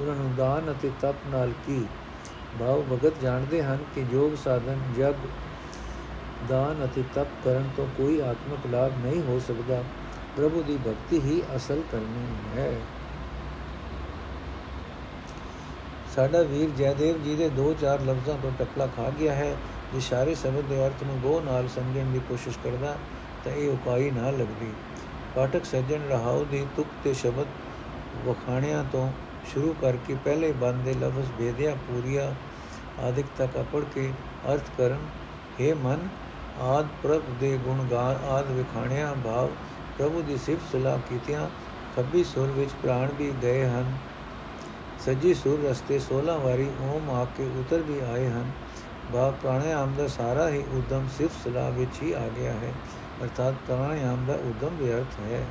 [0.00, 1.84] ਉਹਨਾਂ ਨੂੰ ਦਾਨ ਅਤੇ ਤਪ ਨਾਲ ਕੀ।
[2.60, 5.14] ਭਾਵ ਭਗਤ ਜਾਣਦੇ ਹਨ ਕਿ ਜੋਗ ਸਾਧਨ, ਜਗ,
[6.48, 9.82] ਦਾਨ ਅਤੇ ਤਪ ਕਰਨ ਤੋਂ ਕੋਈ ਆਤਮਿਕ ਲਾਭ ਨਹੀਂ ਹੋ ਸਕਦਾ।
[10.36, 12.26] ਪ੍ਰਭੂ ਦੀ ਭਗਤੀ ਹੀ ਅਸਲ ਕਰਨੀ
[12.56, 12.72] ਹੈ।
[16.16, 19.56] ਸਾਡਾ ਵੀਰ ਜੈਦੇਵ ਜੀ ਦੇ ਦੋ ਚਾਰ ਲਫ਼ਜ਼ਾਂ ਤੋਂ ਟਕਲਾ ਖਾ ਗਿਆ ਹੈ।
[19.94, 22.96] ਜੇ ਸਾਰੇ ਸ਼ਬਦ ਦੇ ਅਰਥ ਨੂੰ ਗੋ ਨਾਲ ਸਮਝਣ ਦੀ ਕੋਸ਼ਿਸ਼ ਕਰਦਾ,
[23.44, 24.70] ਤਾਂ ਇਹ ਉਕਾਈ ਨਾ ਲੱਗਦੀ।
[25.36, 27.46] ਪਾਠਕ ਸੱਜਣ ਰਹਾਉ ਦੀ ਤੁਕ ਤੇ ਸ਼ਬਦ
[28.26, 29.08] ਵਖਾਣਿਆਂ ਤੋਂ
[29.52, 32.34] ਸ਼ੁਰੂ ਕਰਕੇ ਪਹਿਲੇ ਬੰਦ ਦੇ ਲਫ਼ਜ਼ ਭੇਦਿਆ ਪੂਰੀਆ
[33.00, 34.10] ਆਦਿਕ ਤੱਕ ਪੜ ਕੇ
[34.52, 35.06] ਅਰਥ ਕਰਨ
[35.60, 36.08] हे ਮਨ,
[36.60, 39.50] ਆਦ ਪ੍ਰਭ ਦੇ ਗੁਣ ਗਾ, ਆਦ ਵਿਖਾਣਿਆ ਭਾਵ
[39.98, 41.48] ਪ੍ਰਭੂ ਦੀ ਸਿਫਤ ਸਲਾਹ ਕੀਤਿਆਂ
[41.96, 43.92] ਖੱਬੀ ਸੁਰ ਵਿੱਚ ਪ੍ਰਾਣ ਵੀ ਗਏ ਹਨ।
[45.06, 48.50] ਸੱਜੀ ਸੁਰ ਰਸਤੇ 16 ਵਾਰੀ ਓਮ ਆ ਕੇ ਉਤਰ ਵੀ ਆਏ ਹਨ।
[49.12, 52.72] ਬਾ ਪ੍ਰਾਣਾਯਾਮ ਦਾ ਸਾਰਾ ਹੀ ਉਦਮ ਸਿਰਫ ਸਲਾਹ ਵਿੱਚ ਹੀ ਆ ਗਿਆ ਹੈ।
[53.24, 55.44] ਅਰਥਾਤ ਪ੍ਰਾਣਾਯਾਮ ਦਾ ਉਦਮ ਵਿਅਰਥ ਹੈ।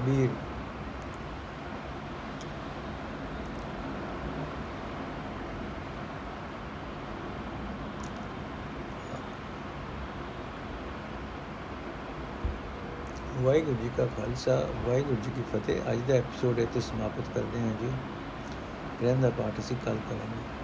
[0.00, 0.28] ਕਬੀਰ
[13.42, 14.54] ਵਾਹਿਗੁਰੂ ਜੀ ਕਾ ਖਾਲਸਾ,
[14.88, 17.92] ਵਾਹਿਗੁਰੂ ਜੀ ਕੀ ਫਤਿਹ। ਅੱਜ ਦਾ ਐਪੀਸੋਡ ਇੱਥੇ ਸਮਾਪਤ ਕਰਦੇ ਹਾਂ ਜੀ।
[19.02, 20.59] ਰਹਿੰਦਾ ਪਾਠ ਅਸੀਂ ਕੱਲ ਕਰਾਂਗੇ।